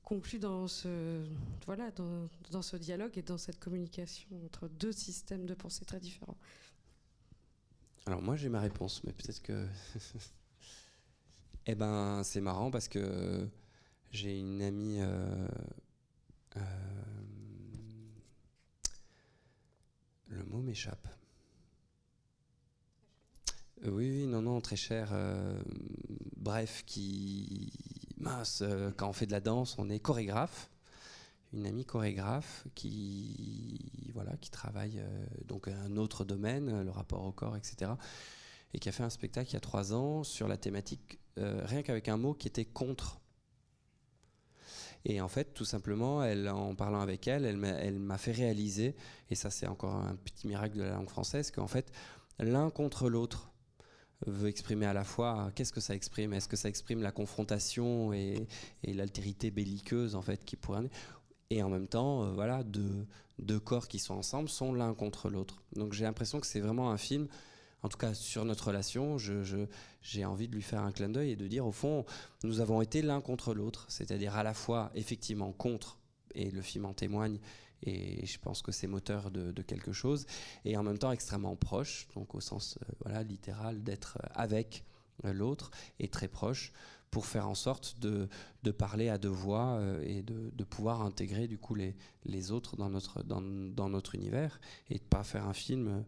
[0.04, 1.24] conclut dans ce
[1.66, 6.36] voilà dans ce dialogue et dans cette communication entre deux systèmes de pensée très différents.
[8.06, 9.66] Alors moi j'ai ma réponse, mais peut-être que...
[11.66, 13.48] eh ben c'est marrant parce que
[14.10, 15.00] j'ai une amie...
[15.00, 15.48] euh,
[16.56, 16.60] euh,
[20.26, 21.06] Le mot m'échappe.
[23.84, 25.12] Euh, oui, oui, non, non, très cher.
[26.36, 27.72] bref, qui...
[28.16, 28.62] Mince,
[28.96, 30.71] quand on fait de la danse, on est chorégraphe.
[31.52, 37.24] Une amie chorégraphe qui, voilà, qui travaille euh, donc un autre domaine, euh, le rapport
[37.24, 37.92] au corps, etc.
[38.72, 41.60] Et qui a fait un spectacle il y a trois ans sur la thématique, euh,
[41.64, 43.20] rien qu'avec un mot qui était contre.
[45.04, 48.94] Et en fait, tout simplement, en parlant avec elle, elle m'a fait réaliser,
[49.30, 51.90] et ça c'est encore un petit miracle de la langue française, qu'en fait,
[52.38, 53.52] l'un contre l'autre
[54.26, 56.32] veut exprimer à la fois qu'est-ce que ça exprime?
[56.32, 58.46] Est-ce que ça exprime la confrontation et,
[58.84, 60.88] et l'altérité belliqueuse en fait qui pourrait
[61.52, 65.62] et en même temps, euh, voilà, deux, corps qui sont ensemble sont l'un contre l'autre.
[65.76, 67.28] Donc j'ai l'impression que c'est vraiment un film,
[67.82, 71.36] en tout cas sur notre relation, j'ai envie de lui faire un clin d'œil et
[71.36, 72.06] de dire au fond,
[72.42, 75.98] nous avons été l'un contre l'autre, c'est-à-dire à la fois effectivement contre,
[76.34, 77.38] et le film en témoigne,
[77.82, 80.24] et je pense que c'est moteur de, de quelque chose,
[80.64, 84.84] et en même temps extrêmement proche, donc au sens euh, voilà, littéral d'être avec
[85.26, 86.72] euh, l'autre et très proche
[87.12, 88.26] pour faire en sorte de,
[88.72, 94.14] parler à deux voix euh, et de, pouvoir intégrer du coup les, autres dans notre,
[94.14, 94.58] univers
[94.88, 96.04] et de pas faire un film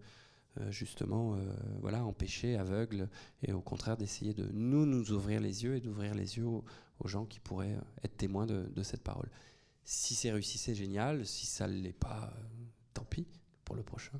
[0.59, 1.45] euh, justement euh,
[1.81, 3.11] voilà empêché, aveugle
[3.43, 6.65] et au contraire d'essayer de nous nous ouvrir les yeux et d'ouvrir les yeux aux,
[7.05, 9.29] gens qui pourraient être témoins de, cette parole.
[9.85, 11.27] Si c'est réussi, c'est génial.
[11.27, 12.33] Si ça ne l'est pas,
[12.95, 13.27] tant pis
[13.67, 14.19] pour le prochain.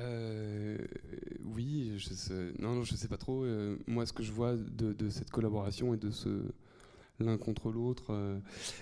[0.00, 0.78] Euh,
[1.44, 3.44] oui, je sais, non, non, je sais pas trop.
[3.44, 6.42] Euh, moi, ce que je vois de, cette collaboration et de ce
[7.18, 8.38] l'un contre l'autre, euh,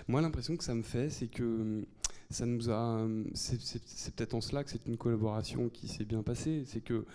[0.07, 1.85] moi, l'impression que ça me fait, c'est que hum,
[2.29, 3.05] ça nous a.
[3.33, 6.63] C'est c'est- peut-être en cela que c'est une collaboration qui s'est bien passée.
[6.65, 7.05] C'est que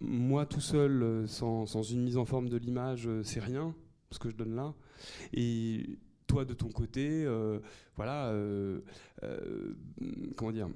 [0.00, 3.74] moi, tout seul, sans, sans une mise en forme de l'image, c'est rien
[4.10, 4.74] ce que je donne là.
[5.34, 5.98] Et
[6.42, 7.60] de ton côté, euh,
[7.96, 8.80] voilà, euh,
[9.22, 9.74] euh,
[10.36, 10.68] comment dire,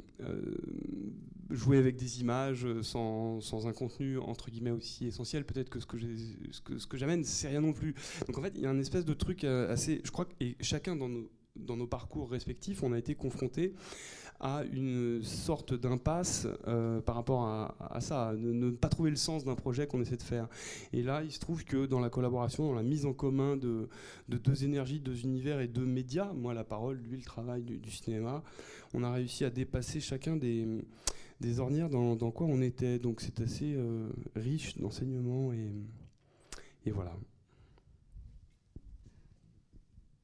[1.50, 6.96] jouer avec des images sans, un contenu entre guillemets aussi essentiel peut-être que ce que
[6.96, 7.94] j'amène c'est rien non plus.
[8.26, 10.94] Donc en fait il y a un espèce de truc assez je crois et chacun
[10.94, 13.74] dans nos dans nos parcours respectifs on a été confronté
[14.40, 19.56] à une sorte d'impasse euh, par rapport à, ça, ne, pas trouver le sens d'un
[19.56, 20.48] projet qu'on essaie de faire.
[20.92, 23.88] Et là, il se trouve que dans la collaboration, dans la mise en commun de,
[24.28, 28.42] deux énergies, deux univers et deux médias, moi la parole, lui le travail du, cinéma,
[28.94, 30.66] on a réussi à dépasser chacun des,
[31.58, 32.98] ornières dans, quoi on était.
[32.98, 37.12] Donc c'est assez euh, riche d'enseignements et voilà.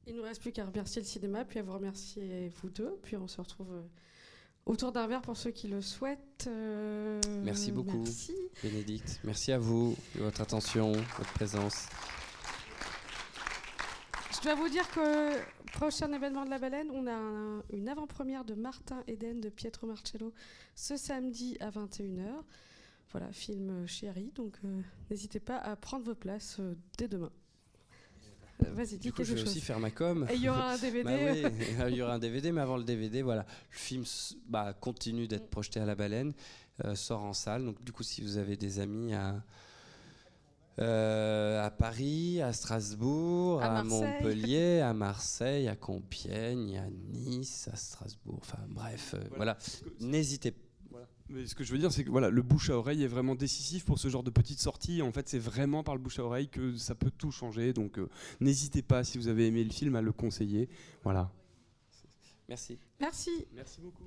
[0.07, 2.99] Il ne nous reste plus qu'à remercier le cinéma, puis à vous remercier vous deux,
[3.01, 3.81] puis on se retrouve euh,
[4.67, 6.45] autour d'un verre pour ceux qui le souhaitent.
[6.47, 8.03] Euh, merci beaucoup,
[8.61, 9.19] Bénédicte.
[9.23, 11.87] Merci à vous de votre attention, votre présence.
[14.31, 15.39] Je dois vous dire que
[15.71, 20.33] prochain événement de la baleine, on a une avant-première de Martin Eden de Pietro Marcello
[20.75, 22.43] ce samedi à 21h.
[23.11, 26.59] Voilà, film chéri, donc euh, n'hésitez pas à prendre vos places
[26.99, 27.31] dès demain.
[28.59, 30.25] Vas-y, dis je vais aussi faire ma com.
[30.29, 31.03] Et il y aura un DVD.
[31.03, 34.03] Bah il y aura un DVD, mais avant le DVD, voilà, le film
[34.47, 36.33] bah, continue d'être projeté à la baleine,
[36.85, 37.65] euh, sort en salle.
[37.65, 39.43] Donc du coup, si vous avez des amis à
[40.77, 48.39] euh, à Paris, à Strasbourg, à, Montpellier, à Marseille, à Compiègne, à Nice, à Strasbourg.
[48.41, 49.57] Enfin bref, euh, voilà.
[50.01, 50.64] N'hésitez pas
[51.29, 53.35] mais ce que je veux dire, c'est que voilà, le bouche à oreille est vraiment
[53.35, 55.01] décisif pour ce genre de petites sorties.
[55.01, 57.73] En fait, c'est vraiment par le bouche à oreille que ça peut tout changer.
[57.73, 58.09] Donc, euh,
[58.39, 60.69] n'hésitez pas, si vous avez aimé le film, à le conseiller.
[61.03, 61.31] Voilà.
[62.47, 62.77] Merci.
[62.99, 63.45] Merci.
[63.55, 64.05] Merci beaucoup.